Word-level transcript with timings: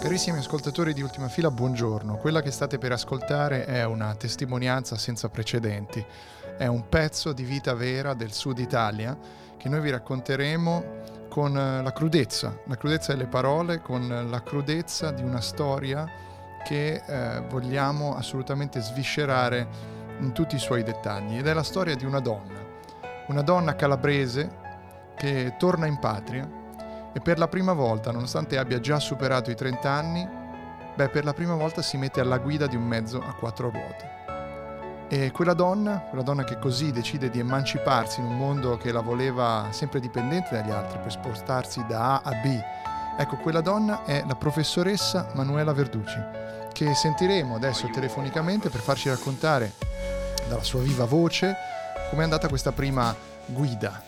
Carissimi 0.00 0.38
ascoltatori 0.38 0.94
di 0.94 1.02
Ultima 1.02 1.26
Fila, 1.26 1.50
buongiorno. 1.50 2.18
Quella 2.18 2.40
che 2.40 2.52
state 2.52 2.78
per 2.78 2.92
ascoltare 2.92 3.64
è 3.64 3.84
una 3.84 4.14
testimonianza 4.14 4.96
senza 4.96 5.28
precedenti. 5.28 6.04
È 6.56 6.66
un 6.66 6.88
pezzo 6.88 7.32
di 7.32 7.42
vita 7.42 7.74
vera 7.74 8.14
del 8.14 8.30
sud 8.30 8.60
Italia 8.60 9.18
che 9.56 9.68
noi 9.68 9.80
vi 9.80 9.90
racconteremo 9.90 10.84
con 11.28 11.52
la 11.52 11.92
crudezza, 11.92 12.60
la 12.66 12.76
crudezza 12.76 13.12
delle 13.12 13.26
parole, 13.26 13.80
con 13.80 14.28
la 14.30 14.42
crudezza 14.44 15.10
di 15.10 15.24
una 15.24 15.40
storia 15.40 16.08
che 16.64 17.02
eh, 17.04 17.42
vogliamo 17.48 18.14
assolutamente 18.14 18.80
sviscerare 18.80 19.66
in 20.20 20.30
tutti 20.32 20.54
i 20.54 20.60
suoi 20.60 20.84
dettagli. 20.84 21.38
Ed 21.38 21.48
è 21.48 21.52
la 21.52 21.64
storia 21.64 21.96
di 21.96 22.04
una 22.04 22.20
donna, 22.20 22.64
una 23.26 23.42
donna 23.42 23.74
calabrese 23.74 24.66
che 25.16 25.56
torna 25.58 25.86
in 25.86 25.98
patria 25.98 26.57
e 27.12 27.20
per 27.20 27.38
la 27.38 27.48
prima 27.48 27.72
volta, 27.72 28.10
nonostante 28.12 28.58
abbia 28.58 28.80
già 28.80 28.98
superato 28.98 29.50
i 29.50 29.54
30 29.54 29.90
anni, 29.90 30.28
beh, 30.94 31.08
per 31.08 31.24
la 31.24 31.32
prima 31.32 31.54
volta 31.54 31.82
si 31.82 31.96
mette 31.96 32.20
alla 32.20 32.38
guida 32.38 32.66
di 32.66 32.76
un 32.76 32.84
mezzo 32.84 33.18
a 33.18 33.34
quattro 33.34 33.70
ruote. 33.70 34.16
E 35.08 35.30
quella 35.30 35.54
donna, 35.54 36.00
quella 36.00 36.22
donna 36.22 36.44
che 36.44 36.58
così 36.58 36.92
decide 36.92 37.30
di 37.30 37.38
emanciparsi 37.38 38.20
in 38.20 38.26
un 38.26 38.36
mondo 38.36 38.76
che 38.76 38.92
la 38.92 39.00
voleva 39.00 39.68
sempre 39.70 40.00
dipendente 40.00 40.50
dagli 40.50 40.70
altri 40.70 40.98
per 40.98 41.10
spostarsi 41.10 41.84
da 41.88 42.16
A 42.16 42.20
a 42.24 42.34
B, 42.34 42.60
ecco, 43.18 43.36
quella 43.36 43.62
donna 43.62 44.04
è 44.04 44.22
la 44.26 44.34
professoressa 44.34 45.30
Manuela 45.34 45.72
Verduci, 45.72 46.20
che 46.72 46.94
sentiremo 46.94 47.54
adesso 47.54 47.88
telefonicamente 47.88 48.68
per 48.68 48.80
farci 48.80 49.08
raccontare 49.08 49.72
dalla 50.46 50.62
sua 50.62 50.80
viva 50.80 51.06
voce 51.06 51.54
com'è 52.10 52.22
andata 52.22 52.48
questa 52.48 52.72
prima 52.72 53.14
guida. 53.46 54.02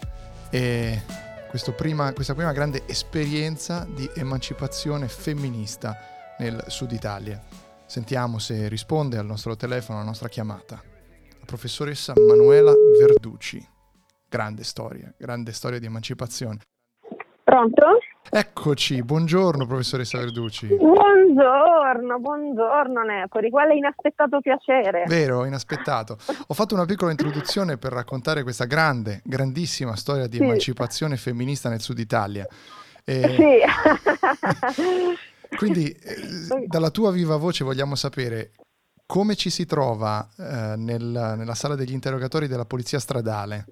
E 0.51 1.03
prima, 1.73 2.13
questa 2.13 2.35
prima 2.35 2.53
grande 2.53 2.83
esperienza 2.87 3.85
di 3.85 4.09
emancipazione 4.15 5.09
femminista 5.09 5.97
nel 6.39 6.63
sud 6.69 6.93
Italia. 6.93 7.43
Sentiamo 7.87 8.39
se 8.39 8.69
risponde 8.69 9.19
al 9.19 9.27
nostro 9.27 9.57
telefono, 9.57 9.99
alla 9.99 10.07
nostra 10.07 10.29
chiamata. 10.29 10.81
La 11.39 11.45
professoressa 11.45 12.13
Manuela 12.17 12.73
Verduci. 12.99 13.67
Grande 14.29 14.63
storia, 14.63 15.13
grande 15.17 15.53
storia 15.53 15.81
di 15.81 15.87
emancipazione. 15.87 16.61
Pronto? 17.43 17.99
Eccoci, 18.33 19.03
buongiorno 19.03 19.67
professoressa 19.67 20.17
Verduci. 20.19 20.69
Buongiorno, 20.69 22.21
buongiorno 22.21 23.03
Nepori, 23.03 23.51
quale 23.51 23.75
inaspettato 23.75 24.41
piacere. 24.41 25.03
Vero, 25.09 25.45
inaspettato. 25.45 26.17
Ho 26.47 26.55
fatto 26.55 26.75
una 26.75 26.85
piccola 26.85 27.11
introduzione 27.11 27.77
per 27.77 27.91
raccontare 27.93 28.45
questa 28.45 28.67
grande, 28.67 29.21
grandissima 29.25 29.97
storia 29.97 30.29
di 30.29 30.37
sì. 30.37 30.45
emancipazione 30.45 31.17
femminista 31.17 31.69
nel 31.69 31.81
sud 31.81 31.99
Italia. 31.99 32.47
E... 33.05 33.35
Sì. 33.35 33.59
Quindi, 35.57 35.91
eh, 35.91 36.67
dalla 36.67 36.91
tua 36.91 37.11
viva 37.11 37.37
voce 37.37 37.65
vogliamo 37.65 37.97
sapere 37.97 38.53
come 39.07 39.35
ci 39.35 39.51
si 39.51 39.67
trova 39.67 40.29
eh, 40.39 40.77
nel, 40.77 41.35
nella 41.37 41.55
sala 41.55 41.75
degli 41.75 41.93
interrogatori 41.93 42.47
della 42.47 42.65
polizia 42.65 43.01
stradale. 43.01 43.67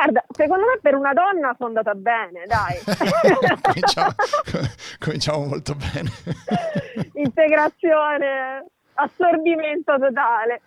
Guarda, 0.00 0.24
secondo 0.30 0.64
me 0.64 0.78
per 0.80 0.94
una 0.94 1.12
donna 1.12 1.54
sono 1.58 1.68
andata 1.68 1.92
bene, 1.92 2.46
dai. 2.46 2.80
cominciamo, 3.60 4.14
cominciamo 4.98 5.44
molto 5.44 5.74
bene. 5.74 6.10
Integrazione, 7.12 8.64
assorbimento 8.94 9.98
totale. 9.98 10.62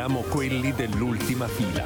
Siamo 0.00 0.22
quelli 0.22 0.72
dell'ultima 0.72 1.46
fila. 1.46 1.84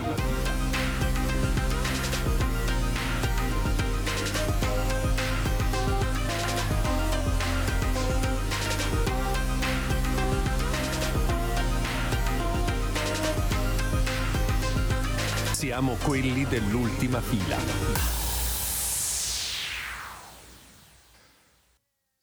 Siamo 15.50 15.96
quelli 16.04 16.44
dell'ultima 16.44 17.20
fila. 17.20 17.56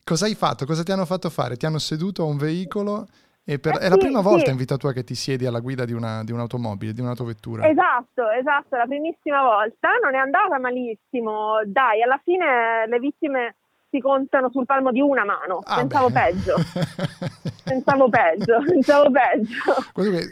Cosa 0.05 0.25
hai 0.25 0.35
fatto? 0.35 0.65
Cosa 0.65 0.83
ti 0.83 0.93
hanno 0.93 1.05
fatto 1.05 1.29
fare? 1.29 1.57
Ti 1.57 1.65
hanno 1.65 1.79
seduto 1.79 2.23
a 2.23 2.27
un 2.27 2.37
veicolo 2.37 3.09
per, 3.43 3.75
eh, 3.75 3.85
è 3.85 3.89
la 3.89 3.97
prima 3.97 4.21
volta 4.21 4.51
in 4.51 4.57
vita 4.57 4.77
tua 4.77 4.93
che 4.93 5.03
ti 5.03 5.15
siedi 5.15 5.45
alla 5.45 5.59
guida 5.59 5.85
di, 5.85 5.93
una, 5.93 6.23
di 6.23 6.31
un'automobile, 6.31 6.93
di 6.93 7.01
un'autovettura. 7.01 7.67
Esatto, 7.67 8.29
esatto, 8.29 8.75
la 8.75 8.85
primissima 8.85 9.41
volta. 9.41 9.89
Non 10.03 10.13
è 10.13 10.17
andata 10.17 10.59
malissimo. 10.59 11.61
Dai, 11.65 12.01
alla 12.03 12.19
fine 12.23 12.87
le 12.87 12.99
vittime 12.99 13.55
si 13.91 13.99
contano 13.99 14.49
sul 14.49 14.65
palmo 14.65 14.91
di 14.91 15.01
una 15.01 15.25
mano. 15.25 15.59
Ah 15.65 15.79
pensavo 15.81 16.09
peggio. 16.09 16.55
pensavo 17.63 18.09
peggio, 18.09 18.63
pensavo 18.65 19.11
peggio. 19.11 19.59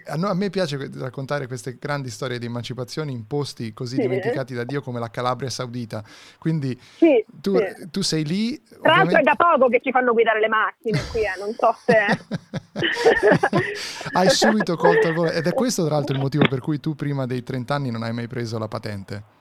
A, 0.06 0.30
a, 0.30 0.34
me 0.34 0.50
piace 0.50 0.90
raccontare 0.96 1.46
queste 1.46 1.78
grandi 1.78 2.10
storie 2.10 2.40
di 2.40 2.46
emancipazione 2.46 3.12
in 3.12 3.28
posti 3.28 3.74
così 3.74 3.96
sì. 3.96 4.02
dimenticati 4.02 4.54
da 4.54 4.64
Dio 4.64 4.82
come 4.82 5.00
la 5.00 5.10
Calabria 5.10 5.50
Saudita. 5.50 6.02
Quindi 6.40 6.80
sì, 6.80 7.24
tu, 7.42 7.58
sì. 7.58 7.90
tu, 7.92 8.02
sei 8.02 8.24
lì. 8.24 8.62
Tra 8.82 8.96
l'altro 8.96 9.20
è 9.20 9.24
da 9.24 9.36
poco 9.36 9.68
che 9.68 9.82
ci 9.84 9.92
fanno 9.92 10.14
guidare 10.14 10.40
le 10.40 10.48
macchine 10.48 11.02
qui, 11.12 11.20
eh, 11.20 11.38
non 11.38 11.54
so 11.54 11.76
se... 11.86 11.98
hai 14.14 14.30
subito 14.30 14.78
colto 14.78 15.10
il 15.10 15.14
volo. 15.14 15.32
Ed 15.32 15.46
è 15.46 15.54
questo, 15.54 15.86
tra 15.86 15.96
l'altro, 15.96 16.16
il 16.16 16.22
motivo 16.22 16.48
per 16.48 16.62
cui 16.62 16.80
tu 16.80 16.96
prima 16.96 17.26
dei 17.26 17.44
30 17.44 17.76
anni 17.76 17.92
non 17.92 18.04
hai 18.04 18.14
mai 18.14 18.28
preso 18.28 18.58
la 18.58 18.70
patente. 18.70 19.38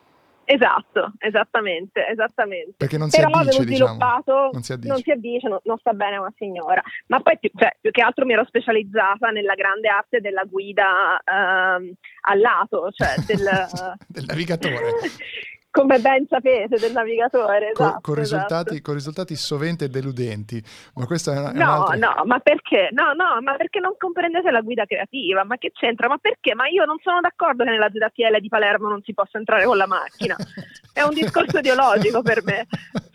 Esatto, 0.51 1.13
esattamente, 1.19 2.07
esattamente. 2.09 2.73
Perché 2.79 2.97
non 2.97 3.11
si 3.11 3.21
Però 3.21 3.29
addice, 3.39 3.67
diciamo. 3.67 3.99
Non 3.99 4.63
si 4.63 4.73
addice, 4.73 4.89
non, 4.89 5.03
si 5.03 5.11
addice 5.11 5.47
non, 5.47 5.59
non, 5.65 5.77
sta 5.77 5.93
bene 5.93 6.17
una 6.17 6.33
signora. 6.39 6.83
Ma 7.09 7.21
poi 7.21 7.39
più, 7.39 7.51
cioè, 7.55 7.77
più, 7.79 7.91
che 7.91 8.01
altro 8.01 8.25
mi 8.25 8.33
ero 8.33 8.47
specializzata 8.47 9.29
nella 9.29 9.53
grande 9.53 9.89
arte 9.89 10.21
della 10.21 10.45
guida 10.45 11.21
ehm, 11.23 11.93
al 12.23 12.41
lato, 12.41 12.91
cioè 12.93 13.17
del, 13.27 13.45
del 14.09 14.25
navigatore. 14.25 14.81
come 15.79 16.01
ben 16.01 16.27
sapete 16.29 16.77
del 16.77 16.93
navigatore. 16.93 17.71
Esatto, 17.71 17.93
con, 17.93 18.01
con, 18.03 18.15
risultati, 18.15 18.71
esatto. 18.71 18.83
con, 18.83 18.95
risultati, 18.95 19.37
sovente 19.37 19.89
deludenti. 19.89 20.63
Ma 20.95 21.07
questa 21.07 21.33
è 21.35 21.39
una, 21.39 21.53
no, 21.53 21.93
è 21.93 21.97
no, 21.97 22.23
ma 22.25 22.41
perché? 22.41 22.89
No, 22.91 23.13
no, 23.13 23.41
ma 23.43 23.55
perché 23.55 23.79
non 23.79 23.95
comprendete 23.97 24.51
la 24.51 24.61
guida 24.61 24.87
creativa? 24.87 25.45
Ma 25.45 25.57
che 25.57 25.71
c'entra? 25.73 26.09
Ma 26.09 26.19
perché? 26.19 26.55
Ma 26.55 26.67
io 26.67 26.85
non 26.85 26.99
sono 27.01 27.21
d'accordo 27.21 27.63
che 27.63 27.71
nella 27.71 27.89
ZTL 27.89 28.41
di 28.41 28.49
Palermo 28.49 28.89
non 28.89 29.03
si 29.03 29.15
possa 29.15 29.39
entrare 29.39 29.65
con 29.65 29.77
la 29.77 29.87
macchina. 29.87 30.37
È 30.93 31.03
un 31.03 31.15
discorso 31.15 31.59
ideologico 31.59 32.23
per 32.23 32.43
me. 32.43 32.67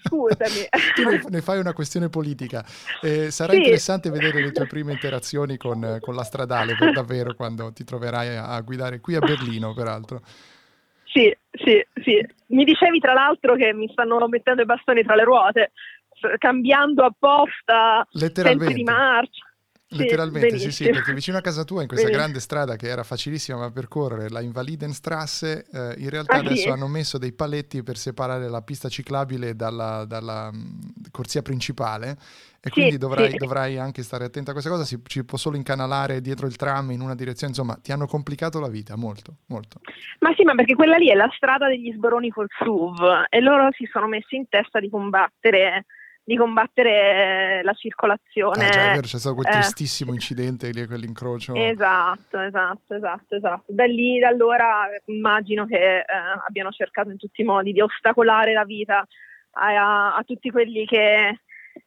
Scusami. 0.05 0.69
Tu 0.95 1.09
ne, 1.09 1.21
ne 1.27 1.41
fai 1.41 1.59
una 1.59 1.73
questione 1.73 2.07
politica. 2.07 2.63
Eh, 3.01 3.29
sarà 3.29 3.51
sì. 3.51 3.57
interessante 3.57 4.09
vedere 4.09 4.41
le 4.41 4.51
tue 4.51 4.67
prime 4.67 4.93
interazioni 4.93 5.57
con, 5.57 5.97
con 5.99 6.15
la 6.15 6.23
stradale, 6.23 6.77
per 6.77 6.91
davvero, 6.93 7.33
quando 7.33 7.73
ti 7.73 7.83
troverai 7.83 8.37
a, 8.37 8.47
a 8.47 8.61
guidare 8.61 9.01
qui 9.01 9.15
a 9.15 9.19
Berlino, 9.19 9.73
peraltro. 9.73 10.21
Sì, 11.13 11.35
sì, 11.51 11.85
sì. 12.03 12.25
Mi 12.47 12.63
dicevi 12.63 12.97
tra 12.99 13.13
l'altro 13.13 13.55
che 13.55 13.71
mi 13.71 13.87
stanno 13.91 14.27
mettendo 14.27 14.63
i 14.63 14.65
bastoni 14.65 15.03
tra 15.03 15.13
le 15.15 15.23
ruote, 15.23 15.71
cambiando 16.39 17.03
apposta 17.03 18.05
sensi 18.11 18.73
di 18.73 18.83
marcia. 18.83 19.52
Letteralmente, 19.97 20.59
sì, 20.59 20.71
sì, 20.71 20.89
perché 20.89 21.13
vicino 21.13 21.37
a 21.37 21.41
casa 21.41 21.63
tua, 21.63 21.81
in 21.81 21.87
questa 21.87 22.05
benissimo. 22.07 22.31
grande 22.31 22.39
strada 22.39 22.75
che 22.75 22.87
era 22.87 23.03
facilissima 23.03 23.59
da 23.59 23.71
percorrere, 23.71 24.29
la 24.29 24.41
Invalidenstrasse, 24.41 25.65
eh, 25.71 25.95
in 25.97 26.09
realtà 26.09 26.35
ah, 26.35 26.39
adesso 26.39 26.63
sì? 26.63 26.69
hanno 26.69 26.87
messo 26.87 27.17
dei 27.17 27.33
paletti 27.33 27.83
per 27.83 27.97
separare 27.97 28.49
la 28.49 28.61
pista 28.61 28.89
ciclabile 28.89 29.55
dalla, 29.55 30.05
dalla 30.05 30.51
mh, 30.51 31.11
corsia 31.11 31.41
principale 31.41 32.17
e 32.65 32.69
quindi 32.69 32.91
sì, 32.91 32.97
dovrai, 32.97 33.31
sì. 33.31 33.35
dovrai, 33.35 33.77
anche 33.77 34.03
stare 34.03 34.23
attenta 34.23 34.51
a 34.51 34.53
questa 34.53 34.69
cosa, 34.69 34.85
si, 34.85 34.97
ci 35.05 35.25
può 35.25 35.37
solo 35.37 35.57
incanalare 35.57 36.21
dietro 36.21 36.47
il 36.47 36.55
tram 36.55 36.91
in 36.91 37.01
una 37.01 37.13
direzione, 37.13 37.51
insomma 37.51 37.75
ti 37.75 37.91
hanno 37.91 38.07
complicato 38.07 38.61
la 38.61 38.69
vita 38.69 38.95
molto, 38.95 39.39
molto. 39.47 39.81
Ma 40.19 40.33
sì, 40.33 40.43
ma 40.43 40.55
perché 40.55 40.73
quella 40.73 40.95
lì 40.95 41.09
è 41.09 41.13
la 41.13 41.29
strada 41.35 41.67
degli 41.67 41.91
sboroni 41.91 42.29
col 42.29 42.47
SUV 42.49 43.25
e 43.29 43.41
loro 43.41 43.67
si 43.73 43.85
sono 43.91 44.07
messi 44.07 44.37
in 44.37 44.47
testa 44.47 44.79
di 44.79 44.89
combattere 44.89 45.85
di 46.23 46.37
combattere 46.37 47.61
la 47.63 47.73
circolazione. 47.73 48.67
Ah, 48.67 48.69
già, 48.69 48.91
è 48.91 48.93
vero, 48.93 49.07
c'è 49.07 49.19
stato 49.19 49.35
quel 49.35 49.47
eh, 49.47 49.51
tristissimo 49.51 50.13
incidente 50.13 50.69
lì, 50.71 50.85
quell'incrocio. 50.85 51.53
Esatto, 51.53 52.39
esatto, 52.39 52.95
esatto, 52.95 53.35
esatto. 53.35 53.65
Da 53.67 53.85
lì, 53.85 54.19
da 54.19 54.29
allora, 54.29 54.87
immagino 55.05 55.65
che 55.65 55.99
eh, 55.99 56.05
abbiano 56.47 56.71
cercato 56.71 57.09
in 57.09 57.17
tutti 57.17 57.41
i 57.41 57.45
modi 57.45 57.73
di 57.73 57.81
ostacolare 57.81 58.53
la 58.53 58.63
vita 58.63 59.05
a, 59.51 60.15
a 60.15 60.23
tutti 60.23 60.49
quelli 60.49 60.85
che 60.85 61.41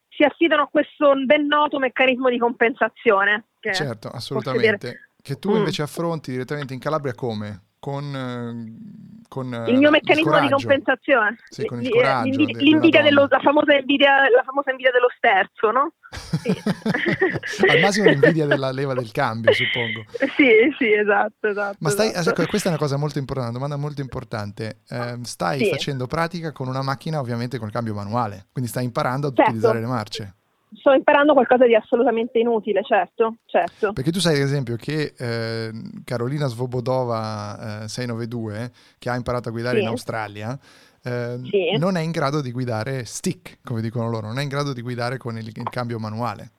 si 0.08 0.22
affidano 0.22 0.62
a 0.62 0.68
questo 0.68 1.14
ben 1.24 1.46
noto 1.46 1.78
meccanismo 1.78 2.28
di 2.28 2.38
compensazione. 2.38 3.44
certo, 3.60 4.08
assolutamente. 4.08 5.10
Che 5.20 5.38
tu 5.38 5.56
invece 5.56 5.82
mm. 5.82 5.84
affronti 5.84 6.30
direttamente 6.30 6.72
in 6.72 6.78
Calabria 6.78 7.14
come? 7.14 7.62
Con... 7.86 9.14
Con, 9.28 9.64
il 9.66 9.76
mio 9.76 9.88
eh, 9.88 9.90
meccanismo 9.90 10.36
il 10.38 10.42
di 10.44 10.50
compensazione, 10.50 11.36
sì, 11.50 11.66
con 11.66 11.82
il 11.82 11.90
coraggio 11.90 12.28
l'invidia, 12.28 12.62
l'invidia 12.62 13.02
dello, 13.02 13.26
la, 13.28 13.40
famosa 13.40 13.76
invidia, 13.76 14.28
la 14.30 14.42
famosa 14.44 14.70
invidia 14.70 14.92
dello 14.92 15.08
sterzo, 15.16 15.70
no? 15.72 15.92
Sì. 16.10 16.50
Al 17.68 17.80
massimo 17.80 18.08
l'invidia 18.08 18.46
della 18.46 18.70
leva 18.70 18.94
del 18.94 19.10
cambio, 19.10 19.52
suppongo. 19.52 20.04
sì, 20.36 20.72
sì, 20.78 20.92
esatto, 20.92 21.48
esatto. 21.48 21.76
Ma 21.80 21.90
stai, 21.90 22.08
esatto. 22.10 22.40
ecco, 22.40 22.48
questa 22.48 22.68
è 22.68 22.72
una 22.72 22.80
cosa 22.80 22.96
molto 22.96 23.18
importante, 23.18 23.50
una 23.50 23.58
domanda 23.58 23.84
molto 23.84 24.00
importante. 24.00 24.82
Eh, 24.88 25.18
stai 25.22 25.58
Sì. 25.58 25.70
facendo 25.70 26.06
pratica 26.06 26.52
con 26.52 26.68
una 26.68 26.82
macchina 26.82 27.18
ovviamente 27.18 27.58
con 27.58 27.66
il 27.66 27.72
cambio 27.72 27.94
manuale, 27.94 28.46
quindi 28.52 28.70
stai 28.70 28.84
imparando 28.84 29.26
ad 29.26 29.34
Certo. 29.36 29.50
utilizzare 29.50 29.80
le 29.80 29.86
marce. 29.86 30.35
Sto 30.74 30.92
imparando 30.92 31.32
qualcosa 31.32 31.64
di 31.64 31.74
assolutamente 31.74 32.38
inutile, 32.38 32.82
certo, 32.82 33.36
certo. 33.46 33.92
Perché 33.92 34.10
tu 34.10 34.18
sai 34.18 34.34
ad 34.36 34.42
esempio 34.42 34.76
che 34.76 35.14
eh, 35.16 35.70
Carolina 36.04 36.46
Svobodova 36.48 37.84
eh, 37.84 37.88
692, 37.88 38.72
che 38.98 39.08
ha 39.08 39.14
imparato 39.16 39.48
a 39.48 39.52
guidare 39.52 39.76
Sì. 39.76 39.82
in 39.82 39.88
Australia, 39.88 40.58
eh, 41.04 41.38
Sì. 41.48 41.76
non 41.78 41.96
è 41.96 42.00
in 42.00 42.10
grado 42.10 42.40
di 42.40 42.50
guidare 42.50 43.04
stick, 43.04 43.58
come 43.64 43.80
dicono 43.80 44.10
loro, 44.10 44.26
non 44.26 44.38
è 44.38 44.42
in 44.42 44.48
grado 44.48 44.72
di 44.72 44.82
guidare 44.82 45.16
con 45.18 45.38
il, 45.38 45.46
il 45.46 45.68
cambio 45.70 45.98
manuale. 45.98 46.50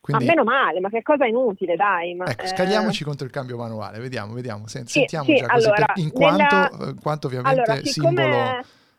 Quindi, 0.00 0.24
Ma 0.26 0.30
meno 0.32 0.44
male, 0.44 0.80
ma 0.80 0.90
che 0.90 1.00
cosa 1.02 1.24
inutile, 1.24 1.76
dai. 1.76 2.14
Ma, 2.14 2.26
ecco, 2.26 2.42
eh, 2.42 2.48
scagliamoci 2.48 3.04
contro 3.04 3.24
il 3.24 3.32
cambio 3.32 3.56
manuale, 3.56 3.98
vediamo, 4.00 4.34
vediamo. 4.34 4.66
Sen- 4.66 4.84
Sì, 4.86 4.98
sentiamo 4.98 5.26
sì, 5.26 5.36
già 5.36 5.46
così, 5.46 5.64
allora, 5.66 5.84
per- 5.86 6.02
in 6.04 6.10
quanto, 6.12 6.56
nella- 6.56 6.88
eh, 6.90 6.94
quanto 7.00 7.26
ovviamente 7.28 7.60
Allora, 7.62 7.76
siccome- 7.86 8.14
simbolo, 8.22 8.58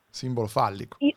simbolo 0.10 0.48
fallico. 0.48 0.96
I- 1.02 1.16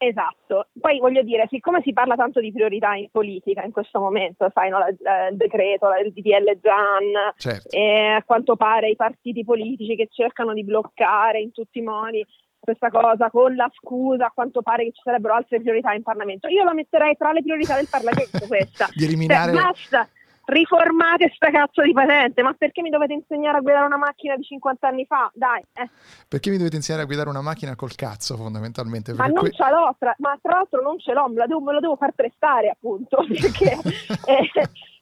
Esatto, 0.00 0.68
poi 0.80 1.00
voglio 1.00 1.22
dire, 1.22 1.48
siccome 1.50 1.80
si 1.82 1.92
parla 1.92 2.14
tanto 2.14 2.38
di 2.38 2.52
priorità 2.52 2.94
in 2.94 3.08
politica 3.10 3.64
in 3.64 3.72
questo 3.72 3.98
momento, 3.98 4.48
sai, 4.54 4.70
no, 4.70 4.78
la- 4.78 4.94
la- 5.00 5.26
il 5.26 5.36
decreto, 5.36 5.88
la- 5.88 5.98
il 5.98 6.12
DDL 6.12 6.56
Zan, 6.62 7.34
Certo. 7.36 7.76
e 7.76 8.06
a 8.16 8.22
quanto 8.22 8.54
pare 8.54 8.90
i 8.90 8.94
partiti 8.96 9.44
politici 9.44 9.96
che 9.96 10.06
cercano 10.08 10.54
di 10.54 10.62
bloccare 10.62 11.40
in 11.40 11.50
tutti 11.50 11.78
i 11.78 11.82
modi 11.82 12.24
questa 12.60 12.90
cosa 12.90 13.28
con 13.30 13.56
la 13.56 13.68
scusa, 13.74 14.26
a 14.26 14.32
quanto 14.32 14.62
pare 14.62 14.84
che 14.84 14.92
ci 14.92 15.00
sarebbero 15.02 15.34
altre 15.34 15.60
priorità 15.60 15.92
in 15.94 16.02
Parlamento. 16.02 16.46
Io 16.48 16.62
la 16.62 16.74
metterei 16.74 17.16
tra 17.16 17.32
le 17.32 17.42
priorità 17.42 17.74
del 17.74 17.88
Parlamento 17.90 18.46
questa. 18.46 18.86
Di 18.94 19.04
eliminare... 19.04 19.52
Cioè, 19.52 19.62
basta, 19.62 20.08
riformate 20.48 21.30
sta 21.34 21.50
cazzo 21.50 21.82
di 21.82 21.92
patente, 21.92 22.42
ma 22.42 22.54
perché 22.54 22.80
mi 22.82 22.90
dovete 22.90 23.12
insegnare 23.12 23.58
a 23.58 23.60
guidare 23.60 23.84
una 23.86 23.98
macchina 23.98 24.34
di 24.36 24.42
50 24.42 24.88
anni 24.88 25.04
fa? 25.06 25.30
Dai, 25.34 25.62
eh. 25.74 25.88
Perché 26.26 26.50
mi 26.50 26.56
dovete 26.56 26.76
insegnare 26.76 27.04
a 27.04 27.06
guidare 27.06 27.28
una 27.28 27.42
macchina 27.42 27.76
col 27.76 27.94
cazzo, 27.94 28.36
fondamentalmente? 28.36 29.12
Ma 29.12 29.26
non 29.26 29.34
que- 29.44 29.52
ce 29.52 29.62
l'ho, 29.70 29.94
tra, 29.98 30.14
ma 30.18 30.38
tra 30.40 30.52
l'altro 30.54 30.80
non 30.82 30.98
ce 30.98 31.12
l'ho, 31.12 31.28
me 31.28 31.34
la 31.36 31.46
devo, 31.46 31.60
me 31.60 31.72
la 31.74 31.80
devo 31.80 31.96
far 31.96 32.12
prestare 32.12 32.70
appunto, 32.70 33.18
perché 33.28 33.76
eh, 34.26 34.50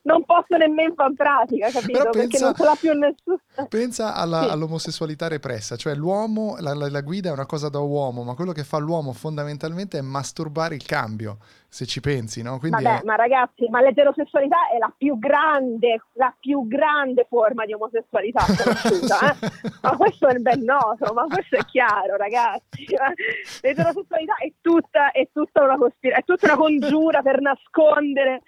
non 0.03 0.25
posso 0.25 0.57
nemmeno 0.57 0.95
fare 0.95 1.09
in 1.11 1.15
pratica, 1.17 1.71
capito? 1.71 1.99
Però 1.99 2.11
perché 2.11 2.29
pensa- 2.39 2.45
non 2.47 2.55
ce 2.55 2.65
l'ha 2.65 2.77
più 2.79 2.93
nessuno. 2.93 3.69
Pensa 3.69 4.15
alla- 4.15 4.43
Sì. 4.45 4.49
all'omosessualità 4.51 5.29
repressa, 5.29 5.77
cioè 5.77 5.95
l'uomo, 5.95 6.57
la, 6.61 6.75
la- 6.75 6.91
la 6.91 7.01
guida 7.03 7.31
è 7.31 7.33
una 7.33 7.47
cosa 7.47 7.69
da 7.69 7.79
uomo, 7.81 8.23
ma 8.25 8.35
quello 8.35 8.53
che 8.53 8.65
fa 8.65 8.79
l'uomo 8.79 9.13
fondamentalmente 9.13 9.99
è 9.99 10.03
masturbare 10.03 10.75
il 10.75 10.85
cambio, 10.85 11.39
se 11.77 11.85
ci 11.85 12.01
pensi, 12.01 12.41
no? 12.41 12.59
Quindi 12.59 12.83
Vabbè, 12.83 13.01
è- 13.01 13.05
ma 13.05 13.17
ragazzi, 13.17 13.69
ma 13.69 13.83
l'eterosessualità 13.83 14.57
è 14.75 14.79
la 14.79 14.91
più 14.97 15.19
grande, 15.19 16.01
la 16.15 16.35
più 16.41 16.67
grande 16.67 17.27
forma 17.29 17.67
di 17.67 17.75
omosessualità 17.75 18.45
conosciuta, 18.47 19.31
eh? 19.31 19.37
Ma 19.83 19.97
questo 19.97 20.27
è 20.29 20.39
ben 20.39 20.63
noto, 20.65 21.13
ma 21.13 21.27
questo 21.27 21.57
è 21.57 21.65
chiaro, 21.67 22.17
ragazzi. 22.17 22.87
L'eterosessualità 23.61 24.37
è 24.37 24.51
tutta, 24.61 25.11
è 25.13 25.29
tutta 25.33 25.63
una 25.65 25.77
cospira- 25.77 26.17
è 26.17 26.25
tutta 26.25 26.47
una 26.47 26.57
congiura 26.57 27.21
per 27.23 27.41
nascondere 27.43 28.43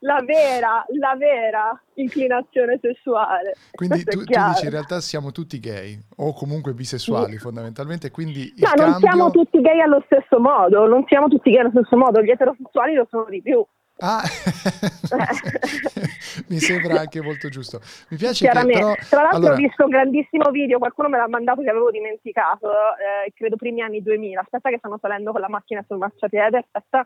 la 0.00 0.20
vera, 0.24 0.84
la 0.98 1.14
vera 1.16 1.80
inclinazione 1.94 2.78
sessuale. 2.82 3.54
Quindi 3.72 4.02
tu, 4.02 4.24
tu 4.24 4.32
dici 4.48 4.64
in 4.64 4.70
realtà 4.70 5.00
siamo 5.00 5.30
tutti 5.30 5.60
gay 5.60 5.96
o 6.16 6.32
comunque 6.32 6.72
bisessuali 6.72 7.32
Sì. 7.32 7.38
fondamentalmente, 7.38 8.10
quindi 8.10 8.52
No, 8.56 8.70
non 8.74 8.90
cambio... 8.92 8.98
siamo 8.98 9.30
tutti 9.30 9.60
gay 9.60 9.80
allo 9.80 10.02
stesso 10.06 10.40
modo, 10.40 10.86
non 10.88 11.04
siamo 11.06 11.28
tutti 11.28 11.50
gay 11.50 11.60
allo 11.60 11.70
stesso 11.70 11.96
modo, 11.96 12.20
gli 12.20 12.30
eterosessuali 12.30 12.70
lo 12.94 13.06
sono 13.10 13.26
di 13.28 13.42
più. 13.42 13.64
Ah, 13.98 14.22
mi 16.48 16.58
sembra 16.58 17.00
anche 17.00 17.20
molto 17.20 17.48
giusto. 17.48 17.80
Mi 18.08 18.16
piace 18.16 18.48
che 18.48 18.52
però... 18.52 18.94
Tra 19.08 19.22
l'altro 19.22 19.36
allora, 19.36 19.52
ho 19.52 19.56
visto 19.56 19.84
un 19.84 19.90
grandissimo 19.90 20.50
video, 20.50 20.78
qualcuno 20.78 21.08
me 21.08 21.18
l'ha 21.18 21.28
mandato 21.28 21.62
che 21.62 21.70
avevo 21.70 21.90
dimenticato, 21.90 22.68
eh, 22.68 23.32
credo 23.34 23.56
primi 23.56 23.82
anni 23.82 24.02
2000. 24.02 24.40
Aspetta 24.40 24.70
che 24.70 24.78
stanno 24.78 24.98
salendo 25.00 25.30
con 25.30 25.40
la 25.40 25.48
macchina 25.48 25.84
sul 25.86 25.98
marciapiede, 25.98 26.58
aspetta. 26.58 27.04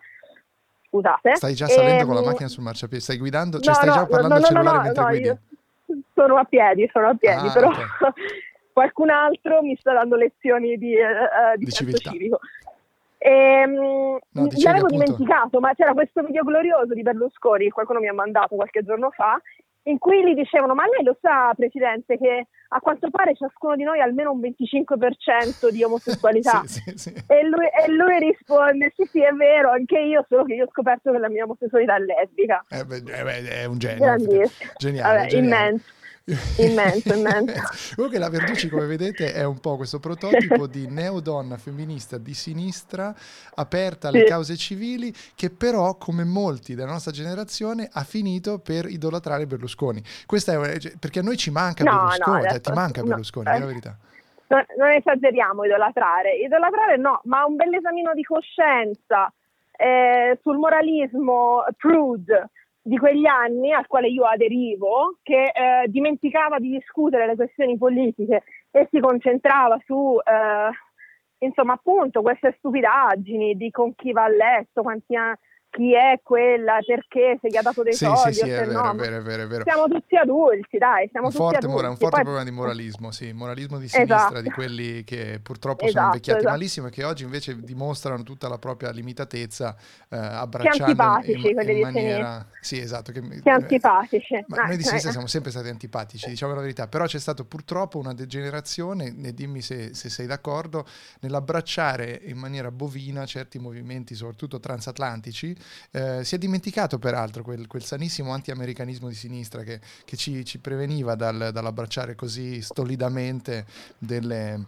Scusate. 0.88 1.34
stai 1.34 1.54
già 1.54 1.66
salendo 1.66 2.06
con 2.06 2.14
la 2.14 2.20
Ehm, 2.20 2.26
macchina 2.26 2.48
sul 2.48 2.62
marciapiede, 2.62 3.02
stai 3.02 3.18
guidando, 3.18 3.58
cioè 3.58 3.74
no, 3.74 3.74
stai 3.74 3.88
no, 3.88 3.94
già 3.94 4.06
parlando 4.06 4.28
no, 4.28 4.34
al 4.34 4.40
no, 4.40 4.46
cellulare 4.46 4.76
no, 4.76 4.82
mentre 4.82 5.02
no, 5.02 5.08
guidi? 5.08 6.02
sono 6.14 6.36
a 6.36 6.44
piedi, 6.44 6.88
sono 6.92 7.08
a 7.08 7.14
piedi, 7.14 7.46
Ah, 7.48 7.52
però 7.52 7.68
ok. 7.68 7.76
qualcun 8.72 9.10
altro 9.10 9.62
mi 9.62 9.76
sta 9.78 9.92
dando 9.92 10.16
lezioni 10.16 10.76
di, 10.78 10.94
eh, 10.94 11.00
eh, 11.02 11.56
di 11.56 11.64
Di 11.64 11.72
civiltà. 11.72 12.10
civico. 12.10 12.38
Ehm, 13.26 14.18
No, 14.30 14.48
l'avevo 14.62 14.86
dimenticato, 14.86 15.58
ma 15.58 15.74
c'era 15.74 15.92
questo 15.94 16.22
video 16.22 16.44
glorioso 16.44 16.94
di 16.94 17.02
Berlusconi, 17.02 17.64
che 17.64 17.70
qualcuno 17.70 17.98
mi 17.98 18.06
ha 18.08 18.12
mandato 18.12 18.54
qualche 18.54 18.84
giorno 18.84 19.10
fa, 19.10 19.40
in 19.84 19.98
cui 19.98 20.22
gli 20.22 20.34
dicevano, 20.34 20.74
ma 20.74 20.84
lei 20.86 21.02
lo 21.02 21.16
sa, 21.20 21.52
Presidente, 21.56 22.18
che 22.18 22.46
a 22.68 22.80
quanto 22.80 23.10
pare 23.10 23.34
ciascuno 23.34 23.74
di 23.74 23.82
noi 23.82 24.00
ha 24.00 24.04
almeno 24.04 24.30
un 24.30 24.40
25% 24.40 25.70
di 25.70 25.82
omosessualità. 25.82 26.62
Sì, 26.66 26.92
sì, 26.94 27.10
sì. 27.10 27.24
E 27.26 27.44
lui, 27.48 27.66
e 27.66 27.90
lui 27.90 28.18
risponde: 28.20 28.92
Sì, 28.94 29.08
sì, 29.10 29.22
è 29.22 29.32
vero, 29.32 29.70
anche 29.70 29.98
io, 29.98 30.24
solo 30.28 30.44
che 30.44 30.54
io 30.54 30.64
ho 30.64 30.70
scoperto 30.70 31.10
che 31.10 31.18
la 31.18 31.28
mia 31.28 31.44
omosessualità 31.44 31.96
è 31.96 32.00
lesbica. 32.00 32.64
Eh 32.68 32.84
beh, 32.84 33.02
eh 33.06 33.62
è 33.62 33.64
un 33.64 33.78
genio. 33.78 34.16
Geniale, 34.76 35.16
Vabbè, 35.16 35.28
geniale. 35.28 35.38
immenso. 35.38 35.94
Immenso, 36.58 37.14
immenso. 37.14 37.94
Comunque 37.94 38.18
la 38.18 38.28
Verducci, 38.28 38.68
come 38.68 38.86
vedete, 38.86 39.32
è 39.32 39.44
un 39.44 39.60
po' 39.60 39.76
questo 39.76 40.00
prototipo 40.00 40.66
di 40.66 40.88
neodonna 40.88 41.56
femminista 41.56 42.18
di 42.18 42.34
sinistra, 42.34 43.14
aperta 43.54 44.08
alle 44.08 44.20
Sì. 44.20 44.24
cause 44.26 44.56
civili, 44.56 45.14
che 45.36 45.50
però, 45.50 45.94
come 45.94 46.24
molti 46.24 46.74
della 46.74 46.90
nostra 46.90 47.12
generazione, 47.12 47.88
ha 47.92 48.02
finito 48.02 48.58
per 48.58 48.86
idolatrare 48.86 49.46
Berlusconi. 49.46 50.02
Questa 50.26 50.52
è 50.52 50.78
cioè, 50.78 50.94
perché 50.98 51.20
a 51.20 51.22
noi 51.22 51.36
ci 51.36 51.50
manca 51.52 51.84
No, 51.84 51.90
Berlusconi, 51.92 52.36
no, 52.40 52.42
adesso- 52.48 52.60
ti 52.60 52.72
manca 52.72 53.00
no, 53.02 53.06
Berlusconi, 53.06 53.46
eh. 53.48 53.52
è 53.52 53.58
la 53.60 53.66
verità. 53.66 53.96
Non, 54.48 54.64
non 54.78 54.90
esageriamo, 54.90 55.64
idolatrare. 55.64 56.36
Idolatrare 56.38 56.96
no, 56.96 57.20
ma 57.24 57.44
un 57.44 57.54
bell'esamino 57.54 58.12
di 58.14 58.22
coscienza 58.24 59.32
eh, 59.76 60.38
sul 60.42 60.56
moralismo 60.56 61.64
prude 61.76 62.50
di 62.86 62.98
quegli 62.98 63.26
anni 63.26 63.72
al 63.72 63.88
quale 63.88 64.06
io 64.06 64.24
aderivo, 64.24 65.18
che 65.24 65.50
eh, 65.52 65.88
dimenticava 65.88 66.60
di 66.60 66.70
discutere 66.70 67.26
le 67.26 67.34
questioni 67.34 67.76
politiche 67.76 68.44
e 68.70 68.86
si 68.92 69.00
concentrava 69.00 69.76
su, 69.84 70.16
eh, 70.22 70.70
insomma, 71.44 71.72
appunto, 71.72 72.22
queste 72.22 72.54
stupidaggini 72.58 73.56
di 73.56 73.72
con 73.72 73.92
chi 73.96 74.12
va 74.12 74.24
a 74.24 74.28
letto, 74.28 74.82
quanti 74.82 75.16
ha- 75.16 75.36
chi 75.76 75.94
è 75.94 76.20
quella, 76.22 76.78
perché, 76.86 77.36
se 77.38 77.48
gli 77.48 77.56
ha 77.56 77.60
dato 77.62 77.82
dei 77.82 77.92
Sì, 77.92 78.06
soldi 78.06 78.32
sì, 78.32 78.40
sì, 78.40 78.48
è 78.48 78.64
vero, 78.66 78.72
no. 78.72 78.92
è 78.92 78.94
vero, 78.94 79.16
è 79.18 79.20
vero, 79.20 79.42
è 79.42 79.46
vero. 79.46 79.62
Siamo 79.64 79.86
tutti 79.88 80.16
adulti, 80.16 80.78
dai, 80.78 81.06
siamo 81.10 81.26
Un 81.26 81.32
tutti 81.32 81.42
forte, 81.44 81.58
adulti. 81.58 81.74
mora- 81.76 81.88
un 81.90 81.96
forte 81.96 82.14
Poi- 82.14 82.22
problema 82.24 82.44
di 82.48 82.50
moralismo, 82.50 83.10
sì, 83.10 83.32
moralismo 83.32 83.76
di 83.78 83.84
Esatto. 83.84 84.06
sinistra, 84.06 84.40
di 84.40 84.50
quelli 84.50 85.04
che 85.04 85.38
purtroppo 85.42 85.80
sono 85.80 85.90
Esatto, 85.90 86.06
invecchiati 86.06 86.38
esatto. 86.38 86.52
malissimo 86.54 86.86
e 86.86 86.90
che 86.90 87.04
oggi 87.04 87.24
invece 87.24 87.60
dimostrano 87.60 88.22
tutta 88.22 88.48
la 88.48 88.58
propria 88.58 88.90
limitatezza, 88.90 89.76
eh, 90.08 90.16
abbracciando 90.16 91.20
in, 91.24 91.44
in 91.68 91.80
maniera... 91.80 92.46
Sì, 92.60 92.80
esatto. 92.80 93.12
Che, 93.12 93.20
Che 93.20 93.50
antipatici. 93.50 94.44
Ma 94.48 94.64
noi 94.64 94.76
di 94.76 94.82
Eh, 94.82 94.86
sinistra 94.86 95.10
eh. 95.10 95.12
siamo 95.12 95.26
sempre 95.26 95.50
stati 95.50 95.68
antipatici, 95.68 96.30
diciamo 96.30 96.54
la 96.54 96.62
verità, 96.62 96.88
però 96.88 97.04
c'è 97.04 97.18
stato 97.18 97.44
purtroppo 97.44 97.98
una 97.98 98.14
degenerazione, 98.14 99.14
e 99.22 99.34
dimmi 99.34 99.60
se, 99.60 99.94
se 99.94 100.08
sei 100.08 100.26
d'accordo, 100.26 100.86
nell'abbracciare 101.20 102.22
in 102.24 102.38
maniera 102.38 102.70
bovina 102.70 103.26
certi 103.26 103.58
movimenti, 103.58 104.14
soprattutto 104.14 104.58
transatlantici. 104.58 105.56
Eh, 105.90 106.24
si 106.24 106.34
è 106.34 106.38
dimenticato 106.38 106.98
peraltro 106.98 107.42
quel, 107.42 107.66
quel 107.66 107.84
sanissimo 107.84 108.32
anti-americanismo 108.32 109.08
di 109.08 109.14
sinistra 109.14 109.62
che, 109.62 109.80
che 110.04 110.16
ci, 110.16 110.44
ci 110.44 110.58
preveniva 110.58 111.14
dal- 111.14 111.50
dall'abbracciare 111.52 112.14
così 112.14 112.62
stolidamente 112.62 113.64
delle, 113.98 114.64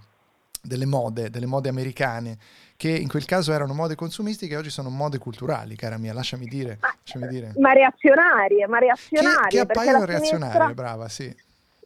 delle 0.63 0.87
mode, 0.87 1.31
delle 1.31 1.47
mode 1.47 1.69
americane, 1.69 2.39
che 2.77 2.91
in 2.91 3.09
quel 3.09 3.25
caso 3.25 3.53
erano 3.53 3.75
mode 3.75 3.95
consumistiche 3.95 4.55
e 4.55 4.57
oggi 4.57 4.71
sono 4.71 4.89
mode 4.89 5.19
culturali, 5.19 5.75
cara 5.77 5.99
mia, 5.99 6.13
lasciami 6.13 6.47
dire. 6.47 6.79
Lasciami 6.81 7.27
dire. 7.29 7.55
Ma 7.59 7.73
reazionarie, 7.73 8.67
ma 8.67 8.79
Che, 8.79 8.85
reazionarie. 8.85 9.49
che 9.49 9.67
perché 9.67 9.81
appaiono 9.81 10.05
reazionarie, 10.05 10.53
sinistra- 10.53 10.75
brava, 10.75 11.09
sì. 11.09 11.35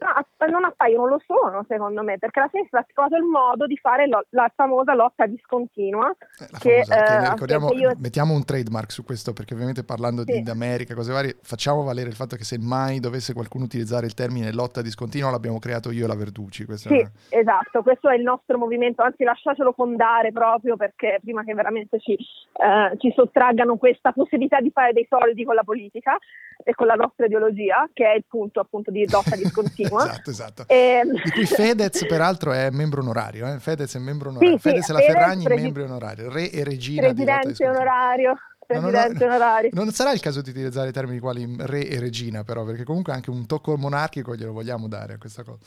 No, 0.02 0.46
non 0.48 0.64
appaiono, 0.64 1.06
lo 1.06 1.22
sono 1.26 1.64
secondo 1.68 2.02
me, 2.02 2.18
perché 2.18 2.40
la 2.40 2.48
sinistra 2.50 2.80
ha 2.80 2.86
trovato 2.92 3.16
il 3.16 3.22
modo 3.22 3.66
di 3.66 3.76
fare 3.76 4.06
lo- 4.08 4.24
la 4.30 4.50
famosa 4.54 4.94
lotta 4.94 5.26
discontinua. 5.26 6.10
Eh, 6.10 6.46
Che, 6.58 6.82
famosa, 6.84 7.34
che 7.34 7.54
eh, 7.54 7.56
che 7.68 7.74
io- 7.74 7.92
mettiamo 7.98 8.34
un 8.34 8.44
trademark 8.44 8.90
su 8.90 9.04
questo 9.04 9.32
perché 9.32 9.54
ovviamente 9.54 9.84
parlando 9.84 10.24
di, 10.24 10.32
Sì. 10.32 10.42
di 10.42 10.50
America, 10.50 10.94
cose 10.94 11.12
varie, 11.12 11.36
facciamo 11.42 11.82
valere 11.84 12.08
il 12.08 12.14
fatto 12.14 12.36
che 12.36 12.44
se 12.44 12.58
mai 12.58 12.98
dovesse 13.00 13.32
qualcuno 13.34 13.64
utilizzare 13.64 14.06
il 14.06 14.14
termine 14.14 14.52
lotta 14.52 14.82
discontinua 14.82 15.30
l'abbiamo 15.30 15.58
creato 15.58 15.90
io 15.90 16.04
e 16.04 16.08
la 16.08 16.16
Verducci. 16.16 16.64
Questa 16.64 16.88
Sì, 16.88 17.06
esatto, 17.28 17.82
questo 17.82 18.08
è 18.08 18.16
il 18.16 18.22
nostro 18.22 18.58
movimento, 18.58 19.02
anzi 19.02 19.22
lasciatelo 19.24 19.72
fondare 19.72 20.32
proprio 20.32 20.76
perché 20.76 21.18
prima 21.22 21.44
che 21.44 21.54
veramente 21.54 22.00
ci, 22.00 22.14
eh, 22.14 22.96
ci 22.98 23.12
sottraggano 23.14 23.76
questa 23.76 24.12
possibilità 24.12 24.60
di 24.60 24.70
fare 24.70 24.92
dei 24.92 25.06
soldi 25.08 25.44
con 25.44 25.54
la 25.54 25.62
politica 25.64 26.18
e 26.64 26.74
con 26.74 26.86
la 26.86 26.94
nostra 26.94 27.26
ideologia, 27.26 27.88
che 27.92 28.10
è 28.10 28.14
il 28.16 28.24
punto 28.26 28.60
appunto 28.60 28.90
di 28.90 29.08
lotta 29.10 29.36
discontinua. 29.36 29.91
Esatto, 29.98 30.30
esatto. 30.30 30.64
E... 30.66 31.02
Di 31.24 31.30
cui 31.30 31.46
Fedez 31.46 32.06
peraltro 32.06 32.52
è 32.52 32.70
membro 32.70 33.00
onorario, 33.00 33.46
eh? 33.46 33.58
Fedez 33.58 33.94
è 33.94 33.98
membro 33.98 34.30
onorario, 34.30 34.56
sì, 34.56 34.62
Fedez 34.62 34.84
sì, 34.84 34.90
e 34.90 34.94
la 34.94 35.00
Ferragni 35.00 35.44
presi... 35.44 35.62
membri 35.62 35.82
onorario, 35.82 36.30
re 36.30 36.50
e 36.50 36.64
regina 36.64 37.02
Presidente 37.02 37.68
onorario. 37.68 38.36
Presidente 38.66 39.24
non, 39.24 39.34
onorario. 39.34 39.70
Non 39.72 39.90
sarà 39.90 40.12
il 40.12 40.20
caso 40.20 40.40
di 40.40 40.50
utilizzare 40.50 40.92
termini 40.92 41.18
quali 41.18 41.56
re 41.58 41.86
e 41.86 41.98
regina, 41.98 42.44
però, 42.44 42.64
perché 42.64 42.84
comunque 42.84 43.12
anche 43.12 43.30
un 43.30 43.46
tocco 43.46 43.76
monarchico 43.76 44.34
glielo 44.34 44.52
vogliamo 44.52 44.88
dare 44.88 45.14
a 45.14 45.18
questa 45.18 45.42
cosa. 45.42 45.58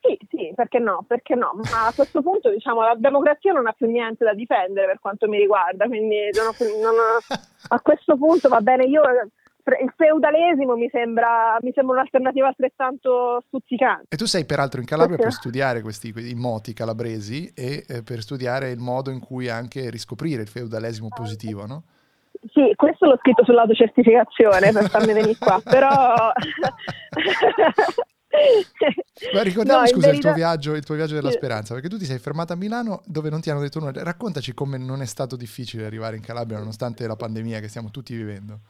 Sì, 0.00 0.18
sì, 0.30 0.52
perché 0.54 0.78
no, 0.78 1.04
perché 1.06 1.34
no? 1.34 1.52
Ma 1.70 1.88
a 1.88 1.92
questo 1.94 2.22
punto 2.22 2.50
diciamo 2.50 2.80
la 2.80 2.94
democrazia 2.96 3.52
non 3.52 3.66
ha 3.66 3.72
più 3.72 3.86
niente 3.86 4.24
da 4.24 4.32
difendere 4.32 4.86
per 4.86 4.98
quanto 4.98 5.28
mi 5.28 5.36
riguarda, 5.36 5.86
quindi 5.86 6.16
non 6.32 6.46
ho, 6.46 6.54
non 6.80 6.94
ho, 6.94 7.36
a 7.68 7.80
questo 7.80 8.16
punto 8.16 8.48
va 8.48 8.62
bene, 8.62 8.84
io 8.86 9.02
il 9.80 9.92
feudalesimo 9.96 10.76
mi 10.76 10.88
sembra, 10.90 11.56
mi 11.60 11.72
sembra 11.74 11.96
un'alternativa 11.96 12.48
altrettanto 12.48 13.42
stuzzicante. 13.46 14.06
E 14.08 14.16
tu 14.16 14.26
sei 14.26 14.44
peraltro 14.44 14.80
in 14.80 14.86
Calabria 14.86 15.16
per 15.16 15.32
studiare 15.32 15.82
questi 15.82 16.12
i 16.16 16.34
moti 16.34 16.72
calabresi 16.72 17.52
e 17.54 17.84
eh, 17.86 18.02
per 18.02 18.20
studiare 18.20 18.70
il 18.70 18.78
modo 18.78 19.10
in 19.10 19.20
cui 19.20 19.48
anche 19.48 19.90
riscoprire 19.90 20.42
il 20.42 20.48
feudalesimo 20.48 21.08
positivo, 21.08 21.66
no? 21.66 21.82
Sì, 22.52 22.72
questo 22.74 23.06
l'ho 23.06 23.18
scritto 23.18 23.44
sull'autocertificazione 23.44 24.72
per 24.72 24.88
farmi 24.88 25.12
venire 25.12 25.36
qua, 25.38 25.60
però... 25.64 26.32
Ma 29.34 29.42
ricordiamo, 29.42 29.80
no, 29.80 29.86
scusa, 29.86 30.06
verità... 30.06 30.10
il, 30.10 30.20
tuo 30.20 30.32
viaggio, 30.32 30.74
il 30.74 30.84
tuo 30.84 30.94
viaggio 30.94 31.14
della 31.14 31.30
sì. 31.30 31.36
speranza, 31.36 31.74
perché 31.74 31.88
tu 31.88 31.98
ti 31.98 32.04
sei 32.04 32.18
fermata 32.18 32.54
a 32.54 32.56
Milano 32.56 33.02
dove 33.04 33.28
non 33.28 33.40
ti 33.40 33.50
hanno 33.50 33.60
detto 33.60 33.78
nulla. 33.80 33.92
Raccontaci 34.02 34.54
come 34.54 34.78
non 34.78 35.02
è 35.02 35.06
stato 35.06 35.36
difficile 35.36 35.84
arrivare 35.84 36.16
in 36.16 36.22
Calabria 36.22 36.58
nonostante 36.58 37.06
la 37.06 37.16
pandemia 37.16 37.60
che 37.60 37.68
stiamo 37.68 37.90
tutti 37.90 38.14
vivendo. 38.14 38.60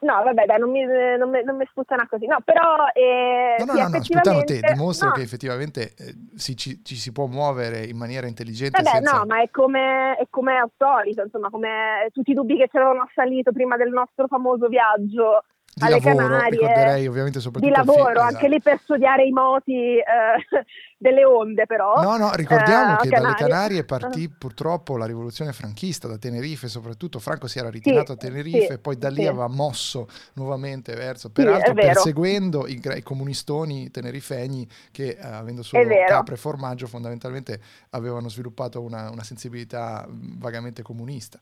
No, 0.00 0.22
vabbè, 0.22 0.44
dai, 0.46 0.58
non 0.60 0.70
mi, 0.70 0.84
non 0.84 1.28
mi, 1.28 1.42
non 1.42 1.56
mi 1.56 1.64
così. 2.08 2.26
No, 2.26 2.38
però... 2.44 2.86
Eh, 2.92 3.56
no, 3.58 3.64
no, 3.64 3.72
sì, 3.72 3.78
no, 3.80 3.88
no, 3.88 4.02
sputtano 4.02 4.44
te, 4.44 4.60
dimostra 4.60 5.08
no. 5.08 5.14
che 5.14 5.22
effettivamente 5.22 5.94
eh, 5.96 6.14
si, 6.36 6.56
ci, 6.56 6.84
ci, 6.84 6.94
si 6.94 7.10
può 7.10 7.26
muovere 7.26 7.84
in 7.84 7.96
maniera 7.96 8.28
intelligente 8.28 8.80
Vabbè, 8.80 8.96
senza... 8.96 9.18
no, 9.18 9.24
ma 9.26 9.42
è 9.42 9.50
come, 9.50 10.14
è 10.16 10.26
come 10.30 10.56
al 10.56 10.70
solito, 10.76 11.22
insomma, 11.22 11.50
come 11.50 12.08
tutti 12.12 12.30
i 12.30 12.34
dubbi 12.34 12.56
che 12.56 12.68
ci 12.70 12.76
avevano 12.76 13.02
assalito 13.02 13.50
prima 13.50 13.76
del 13.76 13.90
nostro 13.90 14.28
famoso 14.28 14.68
viaggio 14.68 15.42
di 15.78 15.92
alle 15.92 16.00
lavoro, 16.00 16.26
Canarie, 16.26 16.50
ricorderei 16.50 17.06
ovviamente 17.06 17.40
soprattutto 17.40 17.72
di 17.72 17.76
lavoro, 17.76 18.20
anche 18.20 18.46
esatto. 18.46 18.46
lì 18.46 18.60
per 18.60 18.80
studiare 18.82 19.24
i 19.24 19.30
moti 19.30 19.96
eh, 19.96 20.04
delle 20.98 21.24
onde 21.24 21.66
però. 21.66 22.02
No, 22.02 22.16
no, 22.16 22.32
ricordiamo 22.34 22.98
eh, 22.98 23.02
che 23.02 23.08
dalle 23.08 23.34
Canarie 23.34 23.84
partì 23.84 24.28
purtroppo 24.28 24.96
la 24.96 25.06
rivoluzione 25.06 25.52
franchista, 25.52 26.08
da 26.08 26.18
Tenerife 26.18 26.68
soprattutto, 26.68 27.18
Franco 27.18 27.46
si 27.46 27.58
era 27.58 27.70
ritirato 27.70 28.06
sì, 28.06 28.12
a 28.12 28.16
Tenerife 28.16 28.66
sì, 28.66 28.72
e 28.72 28.78
poi 28.78 28.98
da 28.98 29.08
lì 29.08 29.22
sì. 29.22 29.26
aveva 29.26 29.48
mosso 29.48 30.08
nuovamente 30.34 30.94
verso, 30.94 31.30
peraltro 31.30 31.74
perseguendo 31.74 32.66
i, 32.66 32.80
i, 32.96 33.02
comunistoni 33.02 33.90
tenerifegni 33.90 34.68
che 34.90 35.16
eh, 35.20 35.26
avendo 35.26 35.62
solo 35.62 35.86
capre 36.06 36.34
e 36.34 36.38
formaggio 36.38 36.86
fondamentalmente 36.86 37.60
avevano 37.90 38.28
sviluppato 38.28 38.80
una, 38.80 39.10
una 39.10 39.22
sensibilità 39.22 40.06
vagamente 40.08 40.82
comunista 40.82 41.38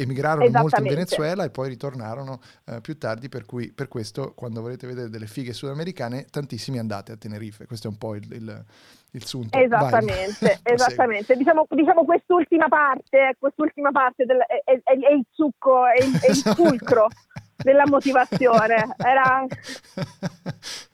emigrarono 0.00 0.48
molto 0.50 0.80
in 0.80 0.86
Venezuela 0.86 1.42
e 1.42 1.50
poi 1.50 1.68
ritornarono 1.70 2.40
eh, 2.66 2.80
più 2.80 2.96
tardi, 2.98 3.28
per 3.28 3.44
cui 3.44 3.72
per 3.72 3.88
questo 3.88 4.32
quando 4.32 4.60
volete 4.60 4.86
vedere 4.86 5.10
delle 5.10 5.26
fighe 5.26 5.52
sudamericane 5.52 6.26
tantissimi 6.30 6.78
andate 6.78 7.12
a 7.12 7.16
Tenerife, 7.16 7.66
questo 7.66 7.88
è 7.88 7.90
un 7.90 7.98
po' 7.98 8.14
il, 8.14 8.24
il, 8.32 8.64
il 9.12 9.24
sunto. 9.24 9.58
Esattamente, 9.58 10.60
esattamente. 10.62 11.36
Diciamo, 11.36 11.66
diciamo, 11.68 12.04
quest'ultima 12.04 12.68
parte, 12.68 13.34
quest'ultima 13.38 13.90
parte 13.90 14.24
del, 14.24 14.38
è, 14.38 14.62
è, 14.64 14.80
è, 14.84 15.12
il 15.12 15.26
succo, 15.32 15.86
è 15.86 16.00
il, 16.00 16.16
è 16.20 16.30
il 16.30 16.36
fulcro 16.54 17.08
della 17.56 17.84
motivazione. 17.86 18.94
Era... 18.98 19.44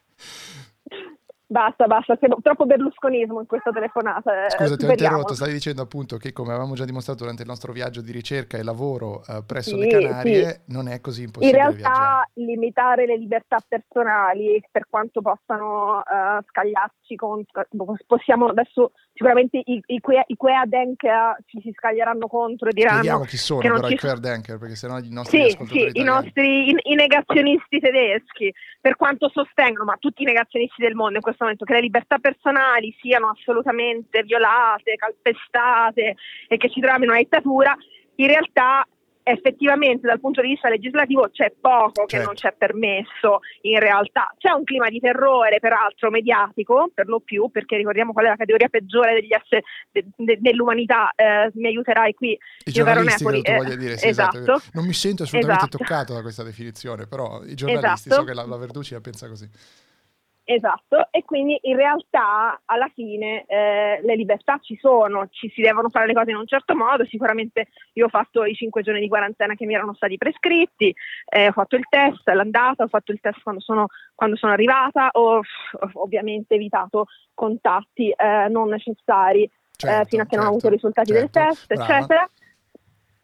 Basta, 1.46 1.86
basta, 1.86 2.16
c'è 2.16 2.26
troppo 2.42 2.64
berlusconismo 2.64 3.40
in 3.40 3.46
questa 3.46 3.70
telefonata. 3.70 4.46
Eh, 4.46 4.50
Scusa, 4.50 4.76
ti 4.76 4.86
ho 4.86 4.90
interrotto, 4.90 5.34
stavi 5.34 5.52
dicendo 5.52 5.82
appunto 5.82 6.16
che 6.16 6.32
come 6.32 6.50
avevamo 6.50 6.74
già 6.74 6.86
dimostrato 6.86 7.20
durante 7.20 7.42
il 7.42 7.48
nostro 7.48 7.72
viaggio 7.72 8.00
di 8.00 8.12
ricerca 8.12 8.56
e 8.56 8.62
lavoro 8.62 9.22
eh, 9.28 9.42
presso 9.46 9.76
sì, 9.76 9.76
le 9.76 9.86
Canarie, 9.88 10.50
sì. 10.50 10.60
non 10.72 10.88
è 10.88 11.00
così 11.00 11.24
impossibile 11.24 11.58
In 11.58 11.64
realtà 11.64 11.90
viaggiare. 11.90 12.30
limitare 12.34 13.06
le 13.06 13.18
libertà 13.18 13.58
personali, 13.66 14.62
per 14.70 14.86
quanto 14.88 15.20
possano 15.20 15.98
uh, 15.98 16.42
scagliarci 16.48 17.14
contro, 17.14 17.66
possiamo 18.06 18.46
adesso 18.46 18.92
sicuramente 19.12 19.58
i, 19.58 19.82
i, 19.84 20.00
i 20.26 20.36
Queadenker 20.36 21.36
ci 21.44 21.60
si 21.60 21.72
scaglieranno 21.76 22.26
contro 22.26 22.68
e 22.68 22.72
diranno... 22.72 22.96
Vediamo 22.96 23.24
chi 23.24 23.36
sono 23.36 23.60
però 23.60 23.88
i 23.88 23.98
Queadenker, 23.98 24.58
perché 24.58 24.76
sennò 24.76 24.98
i 24.98 25.10
nostri 25.10 25.50
sì, 25.50 25.66
sì, 25.66 25.90
i 25.92 26.02
nostri 26.02 26.70
i, 26.70 26.76
i 26.84 26.94
negazionisti 26.94 27.78
tedeschi, 27.80 28.52
per 28.80 28.96
quanto 28.96 29.28
sostengono, 29.28 29.84
ma 29.84 29.96
tutti 29.98 30.22
i 30.22 30.26
negazionisti 30.26 30.82
del 30.82 30.94
mondo 30.94 31.16
in 31.16 31.20
questo 31.20 31.32
momento, 31.42 31.64
che 31.64 31.74
le 31.74 31.80
libertà 31.80 32.18
personali 32.18 32.94
siano 33.00 33.28
assolutamente 33.28 34.22
violate, 34.22 34.94
calpestate 34.96 36.14
e 36.48 36.56
che 36.56 36.70
ci 36.70 36.80
troviamo 36.80 37.04
in 37.04 37.10
una 37.10 37.18
dittatura, 37.18 37.76
in 38.16 38.26
realtà 38.26 38.86
effettivamente 39.24 40.06
dal 40.06 40.20
punto 40.20 40.42
di 40.42 40.48
vista 40.48 40.68
legislativo 40.68 41.30
c'è 41.32 41.52
poco 41.58 42.04
che 42.04 42.16
certo. 42.16 42.26
non 42.26 42.34
c'è 42.34 42.54
permesso 42.56 43.40
in 43.62 43.80
realtà. 43.80 44.32
C'è 44.38 44.50
un 44.50 44.64
clima 44.64 44.88
di 44.88 45.00
terrore, 45.00 45.58
peraltro 45.58 46.10
mediatico, 46.10 46.90
per 46.94 47.08
lo 47.08 47.20
più, 47.20 47.50
perché 47.50 47.76
ricordiamo 47.76 48.12
qual 48.12 48.26
è 48.26 48.28
la 48.28 48.36
categoria 48.36 48.68
peggiore 48.68 49.14
degli 49.14 49.32
esseri 49.32 49.62
de, 49.90 50.04
de, 50.14 50.38
dell'umanità, 50.40 51.10
eh, 51.16 51.50
mi 51.54 51.66
aiuterai 51.68 52.12
qui, 52.12 52.38
I 52.64 52.70
giornalisti, 52.70 53.24
Nepoli. 53.24 53.40
Eh, 53.40 53.76
dire, 53.76 53.96
sì, 53.96 54.08
esatto. 54.08 54.38
esatto. 54.38 54.62
Non 54.72 54.84
mi 54.84 54.92
sento 54.92 55.22
assolutamente 55.22 55.64
esatto. 55.64 55.78
toccato 55.78 56.12
da 56.12 56.20
questa 56.20 56.42
definizione, 56.42 57.06
però 57.06 57.42
i 57.44 57.54
giornalisti, 57.54 58.08
esatto. 58.08 58.14
so 58.14 58.24
che 58.24 58.34
la, 58.34 58.44
la 58.44 58.56
Verducci 58.56 58.92
la 58.92 59.00
pensa 59.00 59.26
così. 59.26 59.48
Esatto, 60.46 61.08
e 61.10 61.24
quindi 61.24 61.58
in 61.62 61.76
realtà 61.76 62.60
alla 62.66 62.90
fine 62.92 63.44
eh, 63.46 63.98
le 64.02 64.14
libertà 64.14 64.58
ci 64.60 64.76
sono, 64.76 65.28
ci 65.30 65.48
si 65.48 65.62
devono 65.62 65.88
fare 65.88 66.06
le 66.06 66.12
cose 66.12 66.32
in 66.32 66.36
un 66.36 66.46
certo 66.46 66.76
modo, 66.76 67.06
sicuramente 67.06 67.68
io 67.94 68.04
ho 68.04 68.08
fatto 68.10 68.44
i 68.44 68.54
cinque 68.54 68.82
giorni 68.82 69.00
di 69.00 69.08
quarantena 69.08 69.54
che 69.54 69.64
mi 69.64 69.72
erano 69.72 69.94
stati 69.94 70.18
prescritti, 70.18 70.94
eh, 71.30 71.48
ho 71.48 71.52
fatto 71.52 71.76
il 71.76 71.86
test 71.88 72.28
l'andata, 72.28 72.84
ho 72.84 72.88
fatto 72.88 73.10
il 73.10 73.20
test 73.20 73.40
quando 73.42 73.62
sono, 73.62 73.86
quando 74.14 74.36
sono 74.36 74.52
arrivata, 74.52 75.08
ho, 75.12 75.36
ho, 75.36 75.42
ovviamente 75.94 76.56
evitato 76.56 77.06
contatti 77.32 78.10
eh, 78.10 78.48
non 78.50 78.68
necessari 78.68 79.50
certo, 79.74 80.02
eh, 80.02 80.04
fino 80.04 80.22
a 80.22 80.26
che 80.26 80.30
certo, 80.32 80.36
non 80.36 80.44
ho 80.44 80.48
avuto 80.48 80.66
i 80.66 80.70
certo, 80.70 80.74
risultati 80.74 81.12
certo, 81.12 81.22
del 81.22 81.30
test, 81.30 81.74
brava. 81.74 81.96
eccetera 81.96 82.28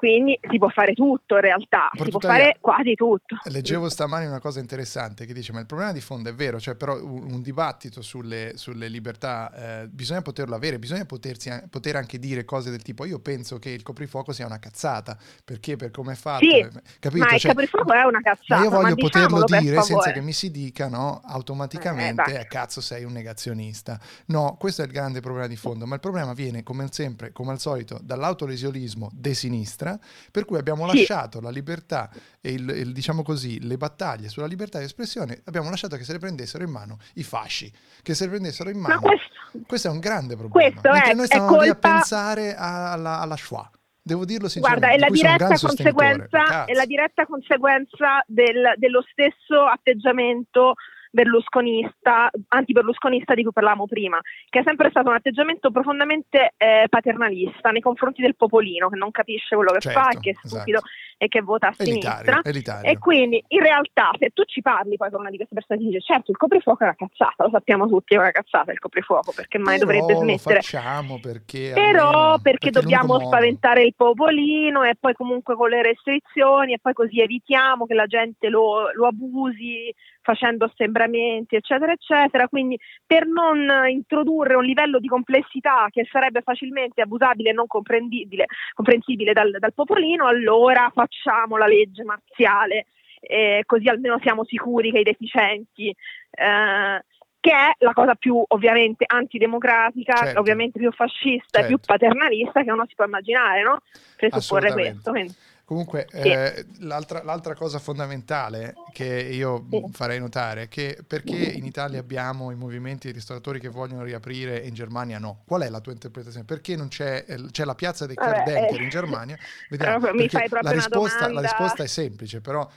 quindi 0.00 0.40
si 0.50 0.56
può 0.56 0.70
fare 0.70 0.94
tutto 0.94 1.34
in 1.34 1.42
realtà, 1.42 1.90
si 1.92 2.08
può 2.08 2.20
fare 2.20 2.56
quasi 2.58 2.94
tutto. 2.94 3.36
Leggevo 3.44 3.90
stamani 3.90 4.24
una 4.24 4.40
cosa 4.40 4.58
interessante 4.58 5.26
che 5.26 5.34
dice, 5.34 5.52
ma 5.52 5.60
il 5.60 5.66
problema 5.66 5.92
di 5.92 6.00
fondo 6.00 6.30
è 6.30 6.34
vero, 6.34 6.58
cioè 6.58 6.74
però 6.74 6.94
un, 6.94 7.30
un 7.30 7.42
dibattito 7.42 8.00
sulle, 8.00 8.52
sulle 8.54 8.88
libertà 8.88 9.82
eh, 9.82 9.88
bisogna 9.88 10.22
poterlo 10.22 10.54
avere, 10.54 10.78
bisogna 10.78 11.04
potersi, 11.04 11.50
poter 11.68 11.96
anche 11.96 12.18
dire 12.18 12.46
cose 12.46 12.70
del 12.70 12.80
tipo, 12.80 13.04
io 13.04 13.18
penso 13.18 13.58
che 13.58 13.68
il 13.68 13.82
coprifuoco 13.82 14.32
sia 14.32 14.46
una 14.46 14.58
cazzata, 14.58 15.18
perché 15.44 15.76
per 15.76 15.90
come 15.90 16.14
è 16.14 16.16
fatto, 16.16 16.46
sì, 16.46 16.60
eh, 16.60 16.70
capito? 16.98 17.26
Ma 17.26 17.34
il 17.34 17.40
cioè, 17.40 17.50
coprifuoco 17.50 17.92
è 17.92 18.04
una 18.04 18.22
cazzata. 18.22 18.62
Io 18.62 18.70
voglio 18.70 18.94
poterlo 18.94 19.44
dire 19.44 19.82
senza 19.82 20.12
che 20.12 20.22
mi 20.22 20.32
si 20.32 20.50
dica, 20.50 20.88
no, 20.88 21.20
automaticamente, 21.22 22.38
eh, 22.38 22.40
eh, 22.40 22.46
cazzo 22.46 22.80
sei 22.80 23.04
un 23.04 23.12
negazionista. 23.12 24.00
No, 24.28 24.56
questo 24.58 24.80
è 24.80 24.86
il 24.86 24.92
grande 24.92 25.20
problema 25.20 25.46
di 25.46 25.56
fondo, 25.56 25.84
ma 25.84 25.96
il 25.96 26.00
problema 26.00 26.32
viene 26.32 26.62
come 26.62 26.88
sempre, 26.90 27.32
come 27.32 27.50
al 27.50 27.58
solito, 27.58 27.98
dall'autolesionismo 28.02 29.10
de 29.12 29.34
sinistra, 29.34 29.89
sinistra, 29.90 30.30
per 30.30 30.44
cui 30.44 30.58
abbiamo 30.58 30.88
sì. 30.90 30.98
lasciato 30.98 31.40
la 31.40 31.50
libertà 31.50 32.10
e 32.40 32.52
il, 32.52 32.68
il, 32.68 32.92
diciamo 32.92 33.22
così, 33.22 33.60
le 33.66 33.76
battaglie 33.76 34.28
sulla 34.28 34.46
libertà 34.46 34.78
di 34.78 34.84
espressione, 34.84 35.42
abbiamo 35.44 35.70
lasciato 35.70 35.96
che 35.96 36.04
se 36.04 36.12
le 36.12 36.18
prendessero 36.18 36.64
in 36.64 36.70
mano 36.70 36.98
i 37.14 37.22
fasci, 37.22 37.72
che 38.02 38.14
se 38.14 38.24
le 38.24 38.30
prendessero 38.30 38.70
in 38.70 38.78
mano. 38.78 39.00
Questo, 39.00 39.60
questo, 39.66 39.88
è 39.88 39.90
un 39.90 40.00
grande 40.00 40.36
problema. 40.36 40.80
Questo 40.80 40.90
è, 40.90 41.14
noi 41.14 41.26
stavamo 41.26 41.48
colpa... 41.48 41.64
lì 41.64 41.70
a 41.70 41.74
pensare 41.74 42.54
alla, 42.54 43.20
alla 43.20 43.36
Shoah. 43.36 43.70
Devo 44.02 44.24
dirlo 44.24 44.48
sinceramente. 44.48 44.96
Guarda, 44.96 45.04
è 45.04 45.08
la 45.08 45.14
diretta 45.14 45.58
conseguenza, 45.58 46.64
è 46.64 46.72
la 46.72 46.86
diretta 46.86 47.26
conseguenza 47.26 48.24
del, 48.26 48.72
dello 48.76 49.04
stesso 49.10 49.66
atteggiamento 49.66 50.74
berlusconista, 51.10 52.30
anti-berlusconista 52.48 53.34
di 53.34 53.42
cui 53.42 53.52
parlavamo 53.52 53.86
prima, 53.86 54.20
che 54.48 54.60
è 54.60 54.62
sempre 54.64 54.90
stato 54.90 55.08
un 55.08 55.16
atteggiamento 55.16 55.70
profondamente 55.70 56.54
eh, 56.56 56.86
paternalista 56.88 57.70
nei 57.70 57.80
confronti 57.80 58.22
del 58.22 58.36
popolino, 58.36 58.88
che 58.88 58.96
non 58.96 59.10
capisce 59.10 59.56
quello 59.56 59.72
che 59.72 59.80
certo, 59.80 60.00
fa, 60.00 60.08
che 60.18 60.30
è 60.30 60.34
stupido 60.34 60.78
esatto. 60.78 60.90
E 61.22 61.28
che 61.28 61.42
vota 61.42 61.68
a 61.68 61.74
sinistra. 61.76 62.40
Elitario. 62.42 62.90
E 62.90 62.96
quindi 62.96 63.44
in 63.48 63.60
realtà 63.60 64.10
se 64.18 64.30
tu 64.30 64.42
ci 64.44 64.62
parli 64.62 64.96
poi 64.96 65.10
con 65.10 65.20
una 65.20 65.28
di 65.28 65.36
queste 65.36 65.54
persone 65.54 65.78
ti 65.78 65.84
dice 65.84 66.00
certo 66.00 66.30
il 66.30 66.38
coprifuoco 66.38 66.82
è 66.82 66.84
una 66.84 66.96
cazzata, 66.96 67.44
lo 67.44 67.50
sappiamo 67.50 67.86
tutti, 67.86 68.14
è 68.14 68.18
una 68.18 68.30
cazzata 68.30 68.72
il 68.72 68.78
coprifuoco, 68.78 69.30
perché 69.36 69.58
mai 69.58 69.78
Però 69.78 69.92
dovrebbe 69.92 70.14
smettere. 70.18 70.54
Lo 70.54 70.60
facciamo 70.62 71.20
perché 71.20 71.72
Però 71.74 72.08
almeno, 72.08 72.38
perché, 72.38 72.42
perché 72.42 72.70
dobbiamo 72.70 73.20
spaventare 73.20 73.82
il 73.82 73.92
popolino 73.94 74.82
e 74.82 74.94
poi 74.98 75.12
comunque 75.12 75.56
con 75.56 75.68
le 75.68 75.82
restrizioni 75.82 76.72
e 76.72 76.78
poi 76.80 76.94
così 76.94 77.20
evitiamo 77.20 77.84
che 77.84 77.94
la 77.94 78.06
gente 78.06 78.48
lo, 78.48 78.90
lo 78.94 79.06
abusi 79.06 79.94
facendo 80.22 80.66
assembramenti, 80.66 81.56
eccetera, 81.56 81.92
eccetera. 81.92 82.48
Quindi 82.48 82.78
per 83.04 83.26
non 83.26 83.68
introdurre 83.88 84.54
un 84.54 84.64
livello 84.64 84.98
di 84.98 85.08
complessità 85.08 85.86
che 85.90 86.06
sarebbe 86.10 86.40
facilmente 86.40 87.02
abusabile 87.02 87.50
e 87.50 87.52
non 87.52 87.66
comprensibile 87.66 89.32
dal, 89.32 89.56
dal, 89.58 89.74
popolino, 89.74 90.26
allora 90.26 90.90
facciamo 90.94 91.08
la 91.56 91.66
legge 91.66 92.02
marziale, 92.04 92.86
eh, 93.20 93.62
così 93.66 93.88
almeno 93.88 94.18
siamo 94.22 94.44
sicuri 94.44 94.90
che 94.90 95.00
i 95.00 95.04
deficienti 95.04 95.88
eh, 95.88 97.04
che 97.40 97.50
è 97.52 97.72
la 97.78 97.92
cosa 97.94 98.14
più 98.14 98.42
ovviamente 98.48 99.04
antidemocratica, 99.06 100.14
Certo. 100.14 100.40
ovviamente 100.40 100.78
più 100.78 100.92
fascista 100.92 101.60
e 101.60 101.66
più 101.66 101.78
Certo. 101.78 101.92
paternalista 101.92 102.62
che 102.62 102.70
uno 102.70 102.84
si 102.86 102.94
può 102.94 103.06
immaginare, 103.06 103.62
no? 103.62 103.80
Presupporre 104.16 104.72
questo. 104.72 105.10
quindi- 105.10 105.34
Comunque, 105.70 106.08
Sì. 106.10 106.18
eh, 106.18 106.66
l'altra, 106.80 107.22
l'altra 107.22 107.54
cosa 107.54 107.78
fondamentale 107.78 108.78
che 108.90 109.04
io 109.06 109.64
Sì. 109.70 109.84
farei 109.92 110.18
notare 110.18 110.62
è 110.62 110.68
che 110.68 110.98
perché 111.06 111.36
in 111.36 111.64
Italia 111.64 112.00
abbiamo 112.00 112.50
i 112.50 112.56
movimenti 112.56 113.06
di 113.06 113.12
ristoratori 113.12 113.60
che 113.60 113.68
vogliono 113.68 114.02
riaprire 114.02 114.64
e 114.64 114.66
in 114.66 114.74
Germania 114.74 115.20
no? 115.20 115.44
Qual 115.46 115.62
è 115.62 115.68
la 115.68 115.78
tua 115.78 115.92
interpretazione? 115.92 116.44
Perché 116.44 116.74
non 116.74 116.88
c'è, 116.88 117.24
eh, 117.24 117.40
c'è 117.52 117.64
la 117.64 117.76
piazza 117.76 118.04
dei 118.06 118.16
Vabbè, 118.16 118.42
Kerdenker 118.42 118.80
eh, 118.80 118.82
in 118.82 118.88
Germania? 118.88 119.38
Vediamo, 119.70 120.12
mi 120.12 120.28
fai 120.28 120.48
proprio 120.48 120.70
la 120.70 120.74
risposta, 120.74 121.18
la 121.20 121.26
domanda- 121.26 121.40
risposta 121.42 121.82
è 121.84 121.86
semplice, 121.86 122.40
però 122.40 122.68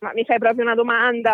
Ma 0.00 0.12
mi 0.12 0.24
fai 0.26 0.38
proprio 0.38 0.62
una 0.64 0.74
domanda 0.74 1.32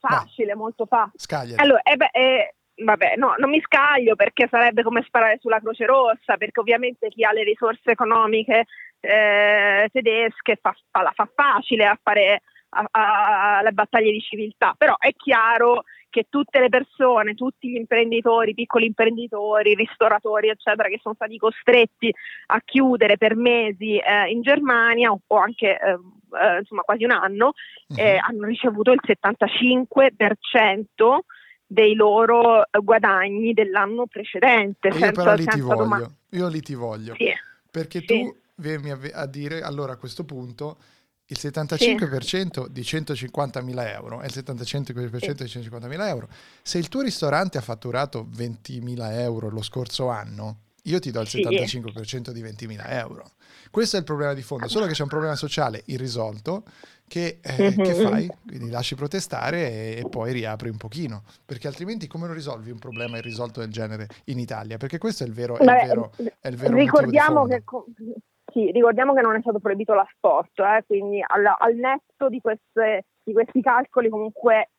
facile, 0.00 0.54
molto 0.54 0.84
facile. 0.84 1.16
scagliati. 1.16 1.62
Allora, 1.62 1.80
eh 1.80 1.96
beh, 1.96 2.10
eh, 2.12 2.54
vabbè, 2.82 3.14
no, 3.16 3.34
non 3.38 3.50
mi 3.50 3.60
scaglio 3.60 4.16
perché 4.16 4.48
sarebbe 4.50 4.82
come 4.82 5.02
sparare 5.06 5.38
sulla 5.40 5.60
Croce 5.60 5.86
Rossa, 5.86 6.36
perché 6.36 6.60
ovviamente 6.60 7.08
chi 7.08 7.24
ha 7.24 7.32
le 7.32 7.44
risorse 7.44 7.90
economiche 7.90 8.64
eh, 9.00 9.88
tedesche 9.92 10.58
fa, 10.60 10.74
fa- 10.90 11.02
la 11.02 11.12
fa 11.14 11.28
facile 11.34 11.86
a 11.86 11.98
fare 12.02 12.42
a- 12.70 12.86
a- 12.90 13.62
le 13.62 13.72
battaglie 13.72 14.12
di 14.12 14.20
civiltà, 14.20 14.74
però 14.76 14.94
è 14.98 15.12
chiaro 15.16 15.84
che 16.10 16.26
tutte 16.28 16.58
le 16.60 16.68
persone, 16.68 17.34
tutti 17.34 17.68
gli 17.70 17.76
imprenditori, 17.76 18.52
piccoli 18.52 18.86
imprenditori, 18.86 19.74
ristoratori, 19.74 20.48
eccetera, 20.48 20.88
che 20.88 20.98
sono 21.00 21.14
stati 21.14 21.38
costretti 21.38 22.12
a 22.48 22.60
chiudere 22.64 23.16
per 23.16 23.36
mesi 23.36 23.96
eh, 23.96 24.26
in 24.28 24.42
Germania 24.42 25.12
o, 25.12 25.20
o 25.24 25.36
anche 25.36 25.78
eh, 25.78 25.90
eh, 25.92 26.58
insomma 26.58 26.82
quasi 26.82 27.04
un 27.04 27.12
anno, 27.12 27.52
Mhm. 27.90 28.18
hanno 28.24 28.46
ricevuto 28.46 28.92
il 28.92 29.00
75% 29.02 31.24
dei 31.72 31.94
loro 31.94 32.64
eh, 32.64 32.80
guadagni 32.82 33.52
dell'anno 33.52 34.06
precedente. 34.06 34.88
Io 34.88 34.94
senza, 34.94 35.12
però 35.12 35.34
lì 35.34 35.46
ti 35.46 35.60
voglio, 35.60 36.14
io 36.30 36.48
lì 36.48 36.60
ti 36.62 36.74
voglio, 36.74 37.14
Sì. 37.14 37.32
perché 37.70 38.00
Sì. 38.00 38.06
tu 38.06 38.36
vieni 38.56 38.90
a, 38.90 39.26
dire, 39.26 39.62
allora 39.62 39.92
a 39.92 39.96
questo 39.96 40.24
punto, 40.24 40.78
il 41.26 41.36
75% 41.40 42.66
di 42.66 42.80
150.000 42.80 43.86
euro 43.94 44.20
è 44.20 44.24
il 44.26 44.32
75% 44.34 45.32
di 45.32 45.44
150.000 45.44 46.08
euro. 46.08 46.28
Se 46.60 46.78
il 46.78 46.88
tuo 46.88 47.02
ristorante 47.02 47.56
ha 47.56 47.60
fatturato 47.60 48.26
20.000 48.36 49.12
euro 49.20 49.48
lo 49.48 49.62
scorso 49.62 50.08
anno, 50.08 50.62
io 50.84 50.98
ti 50.98 51.10
do 51.10 51.20
il 51.20 51.28
Sì. 51.28 51.40
75% 51.42 52.30
di 52.30 52.42
20.000 52.42 52.88
euro. 52.88 53.24
Questo 53.70 53.96
è 53.96 53.98
il 53.98 54.04
problema 54.04 54.34
di 54.34 54.42
fondo, 54.42 54.68
solo 54.68 54.86
che 54.86 54.92
c'è 54.92 55.02
un 55.02 55.08
problema 55.08 55.36
sociale 55.36 55.82
irrisolto 55.86 56.64
che, 57.06 57.38
eh, 57.42 57.74
che 57.76 57.92
Mhm. 57.94 58.02
fai? 58.02 58.30
Quindi 58.46 58.70
lasci 58.70 58.94
protestare 58.94 59.70
e, 59.70 59.96
e 60.00 60.08
poi 60.08 60.32
riapri 60.32 60.68
un 60.68 60.76
pochino, 60.76 61.22
perché 61.44 61.66
altrimenti 61.68 62.06
come 62.06 62.26
lo 62.26 62.32
risolvi 62.32 62.70
un 62.70 62.78
problema 62.78 63.18
irrisolto 63.18 63.60
del 63.60 63.70
genere 63.70 64.06
in 64.26 64.38
Italia? 64.38 64.76
Perché 64.76 64.98
questo 64.98 65.24
è 65.24 65.26
il 65.26 65.32
vero, 65.32 65.56
è 65.56 65.62
il 65.62 65.68
vero, 65.86 66.12
è 66.40 66.48
il 66.48 66.56
vero 66.56 66.76
ricordiamo, 66.76 67.46
che, 67.46 67.62
sì, 68.52 68.70
ricordiamo 68.72 69.14
che 69.14 69.20
non 69.20 69.36
è 69.36 69.40
stato 69.40 69.58
proibito 69.60 69.92
l'asporto, 69.94 70.64
eh, 70.64 70.82
quindi 70.86 71.22
al, 71.24 71.44
al 71.46 71.74
netto 71.74 72.28
di, 72.28 72.40
queste- 72.40 73.04
di 73.22 73.32
questi 73.32 73.60
calcoli 73.60 74.08
comunque 74.08 74.70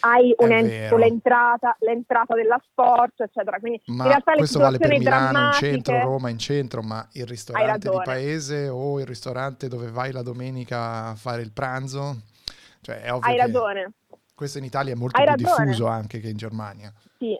hai 0.00 0.34
l'entrata, 0.38 1.76
l'entrata 1.80 2.34
dell'asporto, 2.34 3.22
eccetera. 3.22 3.58
Quindi 3.58 3.80
Ma 3.86 4.04
in 4.04 4.08
realtà 4.10 4.32
le 4.32 4.38
questo 4.38 4.58
vale 4.58 4.78
per 4.78 4.88
Milano 4.90 5.46
in 5.46 5.52
centro, 5.52 6.00
Roma 6.00 6.28
in 6.28 6.38
centro, 6.38 6.82
ma 6.82 7.06
il 7.12 7.26
ristorante 7.26 7.88
di 7.88 8.00
paese 8.04 8.68
o 8.68 9.00
il 9.00 9.06
ristorante 9.06 9.68
dove 9.68 9.90
vai 9.90 10.12
la 10.12 10.22
domenica 10.22 11.08
a 11.08 11.14
fare 11.14 11.42
il 11.42 11.52
pranzo, 11.52 12.22
cioè 12.80 13.00
è 13.02 13.12
ovvio 13.12 13.30
Hai 13.30 13.36
ragione. 13.36 13.92
questo 14.34 14.58
in 14.58 14.64
Italia 14.64 14.92
è 14.92 14.96
molto 14.96 15.18
Hai 15.18 15.26
più 15.34 15.44
ragione. 15.46 15.64
diffuso 15.66 15.86
anche 15.86 16.20
che 16.20 16.28
in 16.28 16.36
Germania. 16.36 16.92
Sì, 17.18 17.38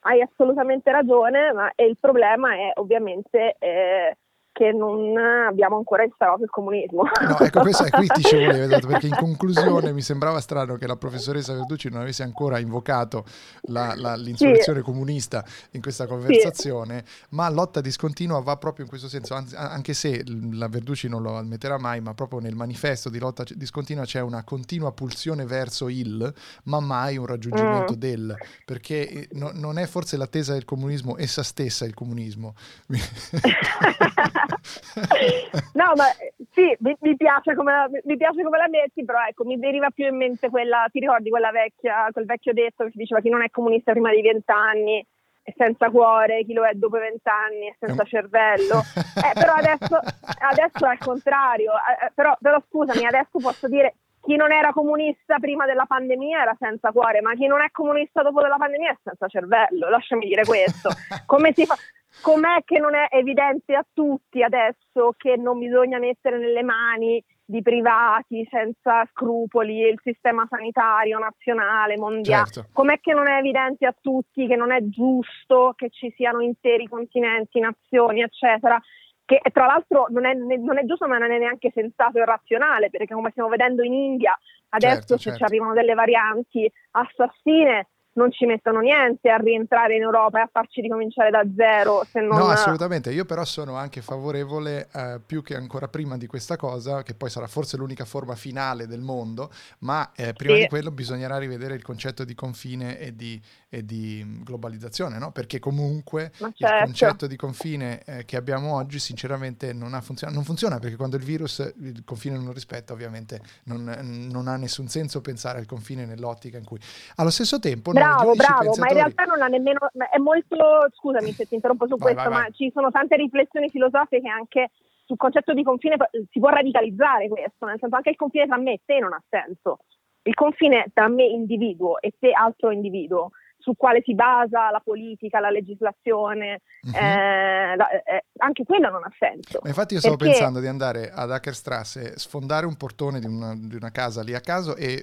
hai 0.00 0.20
assolutamente 0.20 0.90
ragione, 0.90 1.52
ma 1.52 1.70
il 1.76 1.96
problema 1.98 2.52
è 2.54 2.72
ovviamente 2.74 3.56
eh, 3.58 4.16
che 4.54 4.70
non 4.70 5.16
abbiamo 5.48 5.76
ancora 5.76 6.04
instaurato 6.04 6.44
il 6.44 6.48
comunismo. 6.50 7.02
No, 7.02 7.38
ecco, 7.40 7.60
questo 7.62 7.82
è 7.86 7.90
qui 7.90 8.06
ti 8.06 8.22
ci 8.22 8.36
volevo, 8.36 8.62
esatto, 8.72 8.86
perché 8.86 9.08
in 9.08 9.16
conclusione 9.16 9.92
mi 9.92 10.00
sembrava 10.00 10.40
strano 10.40 10.76
che 10.76 10.86
la 10.86 10.94
professoressa 10.94 11.52
Verducci 11.54 11.88
non 11.90 12.02
avesse 12.02 12.22
ancora 12.22 12.60
invocato 12.60 13.24
la- 13.62 13.94
la- 13.96 14.14
l'insurrezione 14.14 14.80
comunista 14.80 15.44
in 15.72 15.82
questa 15.82 16.06
conversazione, 16.06 17.04
ma 17.30 17.48
lotta 17.50 17.80
discontinua 17.80 18.38
va 18.42 18.56
proprio 18.56 18.84
in 18.84 18.88
questo 18.90 19.08
senso, 19.08 19.34
anzi, 19.34 19.56
anche 19.56 19.92
se 19.92 20.22
la 20.52 20.68
Verducci 20.68 21.08
non 21.08 21.22
lo 21.22 21.36
ammetterà 21.36 21.76
mai, 21.76 22.00
ma 22.00 22.14
proprio 22.14 22.38
nel 22.38 22.54
manifesto 22.54 23.10
di 23.10 23.18
lotta 23.18 23.42
discontinua 23.56 24.04
c'è 24.04 24.20
una 24.20 24.44
continua 24.44 24.92
pulsione 24.92 25.44
verso 25.46 25.88
il, 25.88 26.32
ma 26.64 26.78
mai 26.78 27.16
un 27.16 27.26
raggiungimento 27.26 27.94
Mm. 27.94 27.96
del, 27.96 28.36
perché 28.64 29.08
eh, 29.08 29.28
no- 29.32 29.50
non 29.52 29.78
è 29.78 29.86
forse 29.86 30.16
l'attesa 30.16 30.52
del 30.52 30.64
comunismo 30.64 31.16
essa 31.18 31.42
stessa 31.42 31.84
il 31.84 31.94
comunismo. 31.94 32.54
no, 35.74 35.92
ma 35.96 36.10
eh, 36.18 36.34
sì, 36.52 36.76
mi, 36.80 36.96
mi 37.00 37.16
piace 37.16 37.54
come 37.54 37.72
la, 37.72 37.88
mi 38.04 38.16
piace 38.16 38.42
come 38.42 38.58
la 38.58 38.68
metti, 38.68 39.04
però 39.04 39.18
ecco, 39.26 39.44
mi 39.44 39.58
deriva 39.58 39.90
più 39.90 40.06
in 40.06 40.16
mente 40.16 40.50
quella, 40.50 40.86
ti 40.90 41.00
ricordi 41.00 41.30
quella 41.30 41.50
vecchia, 41.50 42.08
quel 42.12 42.26
vecchio 42.26 42.52
detto 42.52 42.84
che 42.84 42.90
si 42.90 42.98
diceva 42.98 43.20
chi 43.20 43.28
non 43.28 43.42
è 43.42 43.50
comunista 43.50 43.92
prima 43.92 44.10
di 44.10 44.22
vent'anni 44.22 45.06
è 45.42 45.52
senza 45.56 45.90
cuore, 45.90 46.42
chi 46.44 46.54
lo 46.54 46.64
è 46.64 46.72
dopo 46.72 46.98
vent'anni 46.98 47.68
è 47.68 47.76
senza 47.78 48.04
cervello. 48.04 48.82
Eh, 49.24 49.32
però 49.32 49.54
adesso, 49.54 49.98
adesso 50.38 50.86
è 50.86 50.92
il 50.92 50.98
contrario, 50.98 51.72
Eh, 51.72 52.06
eh, 52.06 52.12
però, 52.14 52.36
però 52.40 52.60
scusami, 52.68 53.06
adesso 53.06 53.38
posso 53.38 53.68
dire 53.68 53.94
chi 54.20 54.36
non 54.36 54.52
era 54.52 54.72
comunista 54.72 55.38
prima 55.38 55.66
della 55.66 55.86
pandemia 55.86 56.42
era 56.42 56.56
senza 56.58 56.90
cuore, 56.90 57.20
ma 57.20 57.34
chi 57.34 57.46
non 57.46 57.62
è 57.62 57.70
comunista 57.70 58.22
dopo 58.22 58.40
della 58.42 58.56
pandemia 58.56 58.90
è 58.90 58.98
senza 59.02 59.28
cervello, 59.28 59.88
lasciami 59.88 60.26
dire 60.26 60.44
questo. 60.44 60.90
Come 61.26 61.52
si 61.54 61.64
fa? 61.64 61.76
Com'è 62.20 62.62
che 62.64 62.78
non 62.78 62.94
è 62.94 63.08
evidente 63.10 63.74
a 63.74 63.84
tutti 63.92 64.42
adesso 64.42 65.14
che 65.16 65.36
non 65.36 65.58
bisogna 65.58 65.98
mettere 65.98 66.38
nelle 66.38 66.62
mani 66.62 67.22
di 67.46 67.60
privati 67.60 68.46
senza 68.50 69.06
scrupoli 69.10 69.80
il 69.80 70.00
sistema 70.02 70.46
sanitario 70.48 71.18
nazionale, 71.18 71.96
mondiale? 71.98 72.46
Certo. 72.46 72.70
Com'è 72.72 73.00
che 73.00 73.12
non 73.12 73.28
è 73.28 73.36
evidente 73.38 73.86
a 73.86 73.94
tutti 74.00 74.46
che 74.46 74.56
non 74.56 74.72
è 74.72 74.78
giusto 74.82 75.74
che 75.76 75.90
ci 75.90 76.12
siano 76.16 76.40
interi 76.40 76.88
continenti, 76.88 77.60
nazioni, 77.60 78.22
eccetera? 78.22 78.80
Che 79.26 79.40
tra 79.52 79.66
l'altro 79.66 80.06
non 80.10 80.26
è, 80.26 80.34
non 80.34 80.78
è 80.78 80.84
giusto, 80.84 81.06
ma 81.06 81.18
non 81.18 81.30
è 81.30 81.38
neanche 81.38 81.70
sensato 81.74 82.18
e 82.18 82.24
razionale, 82.24 82.90
perché 82.90 83.14
come 83.14 83.30
stiamo 83.30 83.48
vedendo 83.48 83.82
in 83.82 83.92
India, 83.92 84.38
adesso 84.70 84.94
Certo, 84.94 85.16
se 85.16 85.22
certo. 85.22 85.38
ci 85.38 85.44
arrivano 85.44 85.72
delle 85.72 85.94
varianti 85.94 86.70
assassine, 86.92 87.88
non 88.14 88.30
ci 88.32 88.46
mettono 88.46 88.80
niente 88.80 89.30
a 89.30 89.36
rientrare 89.36 89.96
in 89.96 90.02
Europa 90.02 90.38
e 90.38 90.42
a 90.42 90.48
farci 90.50 90.80
ricominciare 90.80 91.30
da 91.30 91.44
zero. 91.56 92.06
Se 92.10 92.20
non... 92.20 92.38
No, 92.38 92.46
assolutamente. 92.48 93.12
Io 93.12 93.24
però 93.24 93.44
sono 93.44 93.76
anche 93.76 94.00
favorevole, 94.02 94.88
eh, 94.92 95.20
più 95.24 95.42
che 95.42 95.56
ancora 95.56 95.88
prima 95.88 96.16
di 96.16 96.26
questa 96.26 96.56
cosa, 96.56 97.02
che 97.02 97.14
poi 97.14 97.30
sarà 97.30 97.46
forse 97.46 97.76
l'unica 97.76 98.04
forma 98.04 98.34
finale 98.34 98.86
del 98.86 99.00
mondo, 99.00 99.50
ma 99.80 100.12
eh, 100.14 100.32
prima 100.32 100.54
Sì. 100.54 100.60
di 100.62 100.68
quello 100.68 100.90
bisognerà 100.90 101.38
rivedere 101.38 101.74
il 101.74 101.82
concetto 101.82 102.24
di 102.24 102.34
confine 102.34 102.98
e 102.98 103.14
di, 103.16 103.40
e 103.68 103.84
di 103.84 104.22
mm, 104.24 104.42
globalizzazione, 104.42 105.18
no? 105.18 105.32
Perché 105.32 105.58
comunque 105.58 106.32
Ma 106.38 106.48
il 106.48 106.54
certo. 106.54 106.84
concetto 106.84 107.26
di 107.26 107.36
confine 107.36 108.02
eh, 108.04 108.24
che 108.24 108.36
abbiamo 108.36 108.74
oggi 108.74 108.98
sinceramente 108.98 109.72
non, 109.72 109.94
ha 109.94 110.00
funziona- 110.00 110.32
non 110.32 110.44
funziona 110.44 110.78
perché 110.78 110.96
quando 110.96 111.16
il 111.16 111.24
virus 111.24 111.58
il 111.80 112.02
confine 112.04 112.36
non 112.38 112.52
rispetta 112.52 112.92
ovviamente 112.92 113.40
non, 113.64 113.82
non 114.30 114.48
ha 114.48 114.56
nessun 114.56 114.88
senso 114.88 115.20
pensare 115.20 115.58
al 115.58 115.66
confine 115.66 116.04
nell'ottica 116.04 116.58
in 116.58 116.64
cui 116.64 116.78
allo 117.16 117.30
stesso 117.30 117.58
tempo 117.58 117.92
noi 117.92 118.03
Bravo, 118.04 118.34
bravo, 118.34 118.74
ma 118.78 118.88
in 118.88 118.94
realtà 118.94 119.24
non 119.24 119.42
ha 119.42 119.46
nemmeno, 119.46 119.78
ma 119.94 120.08
è 120.08 120.18
molto, 120.18 120.56
scusami 120.92 121.32
se 121.32 121.46
ti 121.46 121.54
interrompo 121.54 121.86
su 121.86 121.96
Vai, 121.96 122.12
questo, 122.12 122.30
vai, 122.30 122.38
ma 122.38 122.44
vai. 122.44 122.52
ci 122.52 122.70
sono 122.72 122.90
tante 122.90 123.16
riflessioni 123.16 123.68
filosofiche 123.70 124.28
anche 124.28 124.70
sul 125.04 125.16
concetto 125.16 125.52
di 125.52 125.62
confine, 125.62 125.96
si 126.30 126.38
può 126.40 126.48
radicalizzare 126.48 127.28
questo, 127.28 127.66
nel 127.66 127.78
senso 127.78 127.96
anche 127.96 128.10
il 128.10 128.16
confine 128.16 128.46
tra 128.46 128.56
me 128.56 128.72
e 128.72 128.80
te 128.84 128.98
non 128.98 129.12
ha 129.12 129.22
senso. 129.28 129.78
Il 130.22 130.34
confine 130.34 130.86
tra 130.94 131.08
me 131.08 131.24
individuo 131.24 132.00
e 132.00 132.14
te 132.18 132.30
altro 132.32 132.70
individuo, 132.70 133.30
su 133.64 133.74
quale 133.78 134.02
si 134.04 134.14
basa 134.14 134.70
la 134.70 134.80
politica, 134.84 135.40
la 135.40 135.48
legislazione, 135.48 136.60
Mhm. 136.82 136.94
eh, 136.94 137.76
la- 137.76 137.88
eh, 138.04 138.24
anche 138.36 138.62
quello 138.64 138.90
non 138.90 139.02
ha 139.04 139.10
senso. 139.18 139.60
Ma 139.62 139.70
infatti 139.70 139.94
io 139.94 140.00
stavo 140.00 140.16
Perché- 140.16 140.32
pensando 140.34 140.60
di 140.60 140.66
andare 140.66 141.10
ad 141.10 141.30
Hackerstrasse, 141.32 142.18
sfondare 142.18 142.66
un 142.66 142.76
portone 142.76 143.20
di 143.20 143.26
una, 143.26 143.54
di 143.56 143.74
una 143.74 143.90
casa 143.90 144.22
lì 144.22 144.34
a 144.34 144.40
caso 144.40 144.76
e 144.76 145.02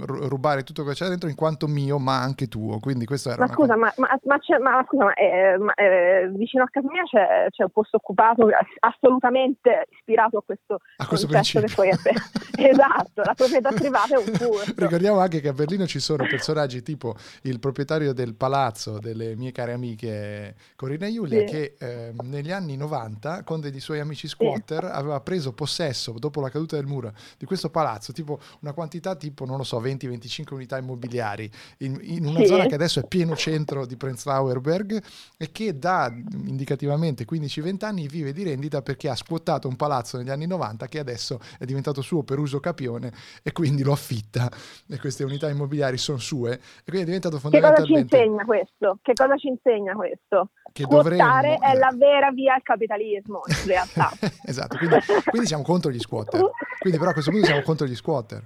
ru- 0.00 0.26
rubare 0.26 0.64
tutto 0.64 0.82
quello 0.82 0.96
che 0.96 1.04
c'è 1.04 1.08
dentro 1.08 1.28
in 1.28 1.36
quanto 1.36 1.68
mio, 1.68 1.98
ma 2.00 2.20
anche 2.20 2.48
tuo. 2.48 2.80
Quindi 2.80 3.04
questo 3.04 3.30
era 3.30 3.46
Ma 3.46 3.52
scusa, 3.52 3.74
cosa- 3.74 3.76
ma, 3.76 3.92
ma- 3.98 4.08
ma 4.24 4.38
ma 4.58 4.84
scusa, 4.84 5.04
ma, 5.04 5.14
eh, 5.14 5.56
ma, 5.58 5.72
eh, 5.74 6.28
vicino 6.34 6.64
a 6.64 6.68
casa 6.68 6.88
mia 6.90 7.04
c'è, 7.04 7.46
c'è 7.50 7.62
un 7.62 7.70
posto 7.70 7.96
occupato 7.98 8.48
assolutamente 8.80 9.86
ispirato 9.90 10.38
a 10.38 10.42
questo, 10.44 10.80
A 10.96 11.06
questo 11.06 11.28
concetto 11.28 11.60
principio. 11.66 11.96
che 11.96 12.00
poi 12.02 12.12
è 12.58 12.70
esatto, 12.74 13.22
la 13.22 13.34
proprietà 13.34 13.70
privata 13.70 14.14
è 14.14 14.18
un 14.18 14.24
furto. 14.24 14.72
Ricordiamo 14.82 15.20
anche 15.20 15.40
che 15.40 15.48
a 15.48 15.52
Berlino 15.52 15.86
ci 15.86 16.00
sono 16.00 16.24
personaggi 16.26 16.82
tipo 16.82 17.14
il 17.42 17.60
proprietario 17.60 17.82
proprietario 17.84 18.12
del 18.14 18.34
palazzo 18.34 18.98
delle 18.98 19.36
mie 19.36 19.52
care 19.52 19.72
amiche 19.72 20.54
Corina 20.74 21.06
e 21.06 21.12
Giulia, 21.12 21.38
Sì. 21.40 21.44
che 21.44 21.74
eh, 21.78 22.12
negli 22.22 22.50
anni 22.50 22.76
90, 22.76 23.42
con 23.44 23.60
dei 23.60 23.78
suoi 23.80 24.00
amici 24.00 24.26
squatter, 24.26 24.84
aveva 24.84 25.20
preso 25.20 25.52
possesso, 25.52 26.12
dopo 26.18 26.40
la 26.40 26.48
caduta 26.50 26.76
del 26.76 26.86
muro, 26.86 27.12
di 27.38 27.44
questo 27.44 27.68
palazzo, 27.70 28.12
tipo 28.12 28.40
una 28.60 28.72
quantità 28.72 29.14
tipo, 29.16 29.44
non 29.44 29.58
lo 29.58 29.64
so, 29.64 29.80
20-25 29.80 30.54
unità 30.54 30.78
immobiliari, 30.78 31.50
in, 31.78 31.98
in 32.02 32.24
una 32.26 32.40
Sì. 32.40 32.46
zona 32.46 32.66
che 32.66 32.74
adesso 32.74 33.00
è 33.00 33.06
pieno 33.06 33.36
centro 33.36 33.86
di 33.86 33.96
Prenzlauerberg 33.96 35.02
e 35.36 35.52
che 35.52 35.78
da 35.78 36.12
indicativamente 36.46 37.24
15-20 37.30 37.84
anni 37.84 38.08
vive 38.08 38.32
di 38.32 38.42
rendita 38.42 38.82
perché 38.82 39.08
ha 39.08 39.14
squattato 39.14 39.68
un 39.68 39.76
palazzo 39.76 40.16
negli 40.16 40.30
anni 40.30 40.46
90 40.46 40.88
che 40.88 40.98
adesso 40.98 41.38
è 41.58 41.64
diventato 41.64 42.00
suo 42.00 42.22
per 42.22 42.38
uso 42.38 42.60
capione 42.60 43.12
e 43.42 43.52
quindi 43.52 43.82
lo 43.82 43.92
affitta 43.92 44.50
e 44.88 44.98
queste 44.98 45.24
unità 45.24 45.48
immobiliari 45.48 45.98
sono 45.98 46.18
sue 46.18 46.52
e 46.54 46.60
quindi 46.84 47.02
è 47.02 47.04
diventato 47.04 47.36
Che 47.36 47.40
cosa 47.74 47.86
ci 47.86 47.92
insegna 47.92 48.44
questo? 48.44 48.98
Che 49.02 49.12
cosa 49.12 49.36
ci 49.36 49.48
insegna 49.48 49.94
questo? 49.94 50.50
che 50.72 50.86
dovremmo 50.86 51.40
è 51.40 51.74
la 51.76 51.92
vera 51.94 52.30
via 52.32 52.54
al 52.54 52.62
capitalismo, 52.62 53.42
in 53.46 53.54
realtà. 53.66 54.10
esatto 54.44 54.76
quindi, 54.76 54.96
quindi 55.30 55.46
siamo 55.46 55.62
contro 55.62 55.90
gli 55.90 56.00
squatter 56.00 56.50
quindi 56.80 56.98
però 56.98 57.10
a 57.10 57.12
questo 57.12 57.30
punto 57.30 57.46
siamo 57.46 57.62
contro 57.62 57.86
gli 57.86 57.94
squatter 57.94 58.42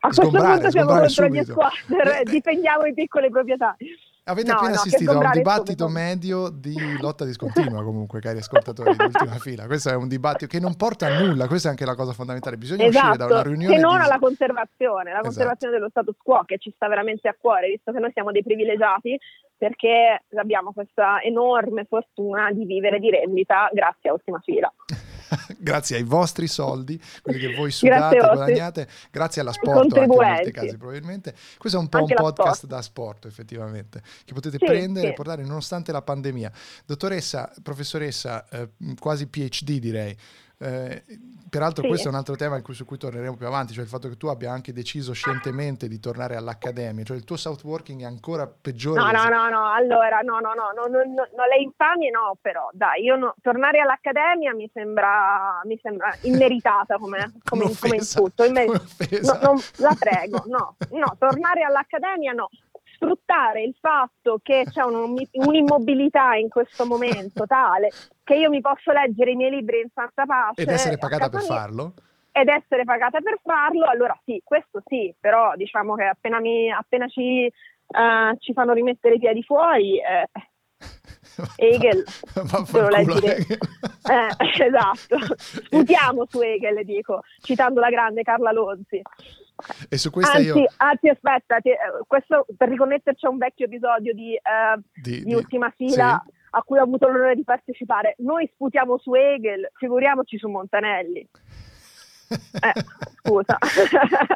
A 0.00 0.08
questo 0.08 0.28
punto 0.28 0.70
siamo 0.70 0.88
contro 0.90 1.06
gli 1.06 1.08
subito. 1.08 1.52
squatter, 1.52 2.06
Eh, 2.08 2.22
difendiamo 2.24 2.84
i 2.84 2.92
piccoli 2.94 3.30
proprietari. 3.30 3.86
Avete 4.28 4.50
No, 4.50 4.56
appena 4.56 4.74
no, 4.74 4.80
assistito 4.80 5.10
a 5.12 5.18
un 5.18 5.30
dibattito 5.30 5.86
subito. 5.86 5.88
medio 5.88 6.48
di 6.48 6.98
lotta 7.00 7.24
discontinua 7.24 7.84
comunque, 7.84 8.18
cari 8.18 8.38
ascoltatori 8.38 8.96
di 8.96 9.04
ultima 9.04 9.36
fila. 9.38 9.66
Questo 9.66 9.90
è 9.90 9.94
un 9.94 10.08
dibattito 10.08 10.46
che 10.48 10.58
non 10.58 10.74
porta 10.74 11.06
a 11.06 11.20
nulla, 11.20 11.46
questa 11.46 11.68
è 11.68 11.70
anche 11.70 11.84
la 11.84 11.94
cosa 11.94 12.12
fondamentale. 12.12 12.56
Bisogna 12.56 12.86
uscire 12.86 13.16
da 13.16 13.24
una 13.26 13.34
Esatto, 13.34 13.48
riunione 13.48 13.74
se 13.76 13.80
non 13.80 13.96
di- 13.98 14.04
alla 14.04 14.18
conservazione, 14.18 15.04
la 15.04 15.10
Esatto. 15.10 15.22
conservazione 15.26 15.74
dello 15.74 15.88
status 15.90 16.16
quo 16.20 16.42
che 16.44 16.58
ci 16.58 16.72
sta 16.74 16.88
veramente 16.88 17.28
a 17.28 17.36
cuore, 17.40 17.68
visto 17.68 17.92
che 17.92 18.00
noi 18.00 18.10
siamo 18.12 18.32
dei 18.32 18.42
privilegiati, 18.42 19.16
perché 19.56 20.24
abbiamo 20.36 20.72
questa 20.72 21.22
enorme 21.22 21.84
fortuna 21.84 22.50
di 22.50 22.64
vivere 22.64 22.98
di 22.98 23.10
rendita 23.10 23.68
grazie 23.72 24.10
a 24.10 24.12
ultima 24.12 24.40
fila. 24.40 24.72
grazie 25.58 25.96
ai 25.96 26.02
vostri 26.02 26.46
soldi, 26.46 27.00
quelli 27.22 27.38
che 27.38 27.54
voi 27.54 27.70
Grazie 27.70 27.88
sudate, 27.88 28.16
vostri 28.16 28.36
guadagnate, 28.36 28.88
grazie 29.10 29.40
alla 29.40 29.52
sport 29.52 29.78
anche 29.78 30.00
in 30.00 30.06
molti 30.06 30.50
casi 30.50 30.76
probabilmente. 30.76 31.34
Questo 31.58 31.78
è 31.78 31.80
un 31.80 31.88
po' 31.88 31.98
Anche 31.98 32.14
un 32.14 32.18
podcast 32.18 32.54
sport. 32.54 32.72
da 32.72 32.82
sport 32.82 33.24
effettivamente, 33.26 34.02
che 34.24 34.34
potete 34.34 34.58
Sì, 34.58 34.64
prendere 34.64 35.06
e 35.06 35.10
sì. 35.10 35.14
portare 35.16 35.42
nonostante 35.42 35.92
la 35.92 36.02
pandemia. 36.02 36.52
Dottoressa, 36.84 37.52
professoressa, 37.62 38.48
eh, 38.48 38.68
quasi 38.98 39.26
PhD 39.26 39.78
direi. 39.78 40.16
Eh, 40.58 41.04
peraltro 41.50 41.82
Sì. 41.82 41.88
questo 41.88 42.08
è 42.08 42.10
un 42.10 42.16
altro 42.16 42.34
tema 42.34 42.60
cui- 42.62 42.72
su 42.74 42.86
cui 42.86 42.96
torneremo 42.96 43.36
più 43.36 43.46
avanti, 43.46 43.74
cioè 43.74 43.82
il 43.84 43.90
fatto 43.90 44.08
che 44.08 44.16
tu 44.16 44.28
abbia 44.28 44.50
anche 44.52 44.72
deciso 44.72 45.12
scientemente 45.12 45.86
di 45.86 46.00
tornare 46.00 46.34
all'accademia, 46.34 47.04
cioè 47.04 47.16
il 47.16 47.24
tuo 47.24 47.36
southworking 47.36 48.00
è 48.00 48.04
ancora 48.04 48.46
peggiore. 48.46 49.00
No, 49.00 49.10
no, 49.10 49.28
no, 49.28 49.48
no, 49.50 49.70
allora, 49.72 50.20
no, 50.20 50.38
no, 50.40 50.52
no, 50.54 50.70
no, 50.74 50.86
no, 50.86 51.02
no, 51.04 51.14
no, 51.14 51.44
le 51.46 51.62
infamie 51.62 52.10
no, 52.10 52.36
però, 52.40 52.68
dai, 52.72 53.02
io 53.02 53.16
no, 53.16 53.34
tornare 53.42 53.80
all'accademia 53.80 54.54
mi 54.54 54.70
sembra, 54.72 55.60
mi 55.64 55.78
sembra 55.82 56.16
immeritata 56.22 56.96
come, 56.96 57.18
come, 57.44 57.70
come 57.78 57.96
insulto. 57.96 58.44
Imme- 58.44 58.64
un'offesa. 58.64 59.38
no, 59.42 59.52
non- 59.52 59.60
la 59.76 59.94
prego, 59.98 60.42
no, 60.46 60.76
no, 60.92 61.16
tornare 61.18 61.64
all'accademia 61.64 62.32
no. 62.32 62.48
Sfruttare 62.96 63.62
il 63.62 63.76
fatto 63.78 64.40
che 64.42 64.64
c'è 64.70 64.82
un- 64.82 65.14
un'immobilità 65.32 66.34
in 66.34 66.48
questo 66.48 66.86
momento 66.86 67.46
tale 67.46 67.90
che 68.24 68.34
io 68.34 68.48
mi 68.48 68.60
posso 68.60 68.90
leggere 68.90 69.32
i 69.32 69.36
miei 69.36 69.50
libri 69.50 69.80
in 69.80 69.88
santa 69.94 70.24
pace 70.24 70.62
Ed 70.62 70.68
essere 70.68 70.96
pagata 70.96 71.28
per 71.28 71.42
farlo? 71.42 71.92
ed 72.32 72.48
essere 72.48 72.84
pagata 72.84 73.20
per 73.20 73.38
farlo, 73.42 73.86
allora 73.86 74.18
sì, 74.24 74.40
questo 74.44 74.82
sì, 74.84 75.14
però 75.18 75.54
diciamo 75.56 75.94
che 75.94 76.04
appena, 76.04 76.38
mi, 76.38 76.70
appena 76.70 77.06
ci, 77.08 77.44
eh, 77.46 78.36
ci 78.38 78.52
fanno 78.52 78.74
rimettere 78.74 79.14
i 79.14 79.18
piedi 79.18 79.42
fuori, 79.42 79.98
eh, 79.98 80.28
Hegel, 81.56 82.04
te 82.04 82.80
lo 82.80 82.88
leggi. 82.88 83.26
Hegel. 83.26 83.58
Eh, 84.04 84.36
esatto, 84.66 85.34
sputiamo 85.34 86.26
su 86.28 86.40
Hegel, 86.42 86.84
dico, 86.84 87.22
citando 87.40 87.80
la 87.80 87.88
grande 87.88 88.22
Carla 88.22 88.52
Lonzi. 88.52 89.00
E 89.88 89.96
su 89.96 90.10
questa 90.10 90.36
Anzi, 90.36 90.46
io... 90.58 90.66
anzi, 90.76 91.08
aspetta, 91.08 91.58
ti- 91.60 91.70
eh, 91.70 91.78
questo 92.06 92.46
per 92.56 92.68
riconnetterci 92.68 93.24
a 93.26 93.30
un 93.30 93.38
vecchio 93.38 93.64
episodio 93.66 94.12
di, 94.12 94.34
eh, 94.34 94.80
Di, 95.02 95.24
di 95.24 95.34
ultima 95.34 95.70
fila 95.70 96.22
sì. 96.24 96.32
a 96.50 96.62
cui 96.62 96.78
ho 96.78 96.82
avuto 96.82 97.08
l'onore 97.08 97.34
di 97.34 97.44
partecipare. 97.44 98.14
Noi 98.18 98.48
sputiamo 98.52 98.98
su 98.98 99.14
Hegel, 99.14 99.70
figuriamoci 99.74 100.38
su 100.38 100.48
Montanelli. 100.48 101.28
Eh, 102.28 102.72
scusa. 103.22 103.56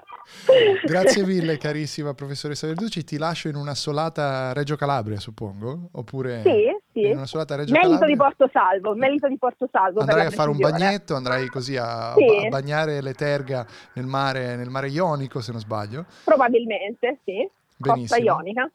Grazie 0.85 1.25
mille 1.25 1.59
carissima 1.59 2.15
professoressa 2.15 2.67
Verducci, 2.67 3.05
ti 3.05 3.19
lascio 3.19 3.49
in 3.49 3.55
una 3.57 3.75
solata 3.75 4.53
Reggio 4.53 4.77
Calabria 4.77 5.19
suppongo? 5.21 5.89
Oppure 5.93 6.43
Sì, 6.45 6.65
sì. 6.93 7.01
in 7.09 7.17
una 7.17 7.27
solata 7.27 7.55
Reggio 7.57 7.73
Merito 7.73 7.91
Calabria? 7.99 8.15
di 8.15 8.21
Porto 8.21 8.51
Salvo, 8.53 8.95
merito 8.95 9.29
di 9.29 9.39
Porto 9.39 9.69
Salvo. 9.71 10.01
Andrai 10.01 10.27
a 10.27 10.31
fare 10.31 10.51
un 10.51 10.57
bagnetto, 10.59 11.15
andrai 11.15 11.47
così 11.49 11.77
a, 11.77 12.15
Sì. 12.15 12.47
a 12.47 12.49
bagnare 12.49 13.01
le 13.03 13.13
terga 13.15 13.67
nel 13.95 14.07
mare, 14.07 14.57
nel 14.57 14.69
mare 14.71 14.89
Ionico 14.89 15.41
se 15.41 15.53
non 15.53 15.61
sbaglio. 15.61 16.05
Probabilmente, 16.25 17.19
sì. 17.25 17.49
Costa 17.79 17.95
Benissimo. 17.95 18.25
Ionica. 18.25 18.71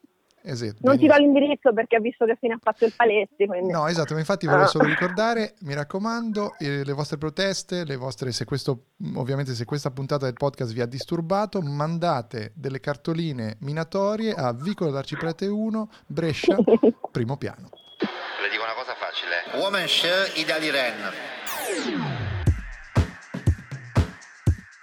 Esatto, 0.47 0.77
Non 0.81 0.97
ti 0.97 1.07
do 1.07 1.15
l'indirizzo 1.17 1.73
perché 1.73 1.95
ha 1.95 1.99
visto 1.99 2.23
che 2.25 2.35
fine 2.39 2.53
ha 2.53 2.59
fatto 2.61 2.85
il 2.85 2.93
Paletti. 2.95 3.45
Quindi... 3.47 3.71
No, 3.71 3.87
esatto, 3.87 4.13
ma 4.13 4.19
infatti 4.19 4.45
volevo 4.45 4.65
Ah. 4.65 4.67
solo 4.67 4.85
ricordare, 4.85 5.55
mi 5.61 5.73
raccomando, 5.73 6.53
eh, 6.59 6.83
le 6.83 6.93
vostre 6.93 7.17
proteste, 7.17 7.83
le 7.83 7.95
vostre, 7.95 8.31
se 8.31 8.45
questo, 8.45 8.85
ovviamente 9.15 9.53
se 9.55 9.65
questa 9.65 9.91
puntata 9.91 10.25
del 10.25 10.33
podcast 10.35 10.71
vi 10.73 10.81
ha 10.81 10.85
disturbato, 10.85 11.61
mandate 11.61 12.51
delle 12.55 12.79
cartoline 12.79 13.57
minatorie 13.61 14.33
a 14.33 14.53
Vicolo 14.53 14.91
d'Arciprete 14.91 15.47
1, 15.47 15.89
Brescia, 16.07 16.55
primo 17.11 17.37
piano. 17.37 17.69
Le 17.99 18.49
dico 18.51 18.63
una 18.63 18.73
cosa 18.73 18.93
facile. 18.95 19.59
Woman's 19.61 20.03
Idali 20.35 20.69
Ren. 20.69 20.93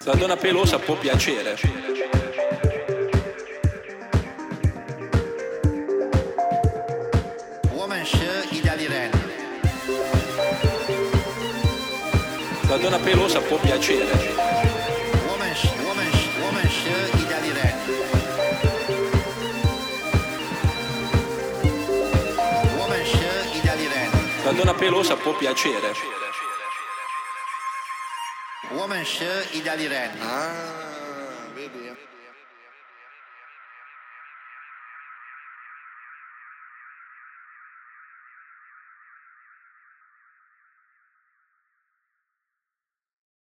La 0.04 0.14
donna 0.14 0.36
pelosa 0.36 0.78
può 0.80 0.96
piacere. 0.98 1.56
La 12.72 12.78
donna 12.78 12.98
pelosa 12.98 13.38
può 13.42 13.58
piacere. 13.58 14.10
Woman's, 15.26 15.62
woman's, 15.84 16.36
woman's 16.40 16.74
Idali 17.20 17.52
Ren. 17.52 17.74
Woman's 22.78 23.12
Idali 23.52 23.86
Ren. 23.88 24.10
La 24.44 24.52
donna 24.52 24.72
pelosa 24.72 25.16
può 25.16 25.36
piacere. 25.36 25.92
Woman's 28.70 29.20
Idali 29.50 29.86
Ren. 29.86 30.91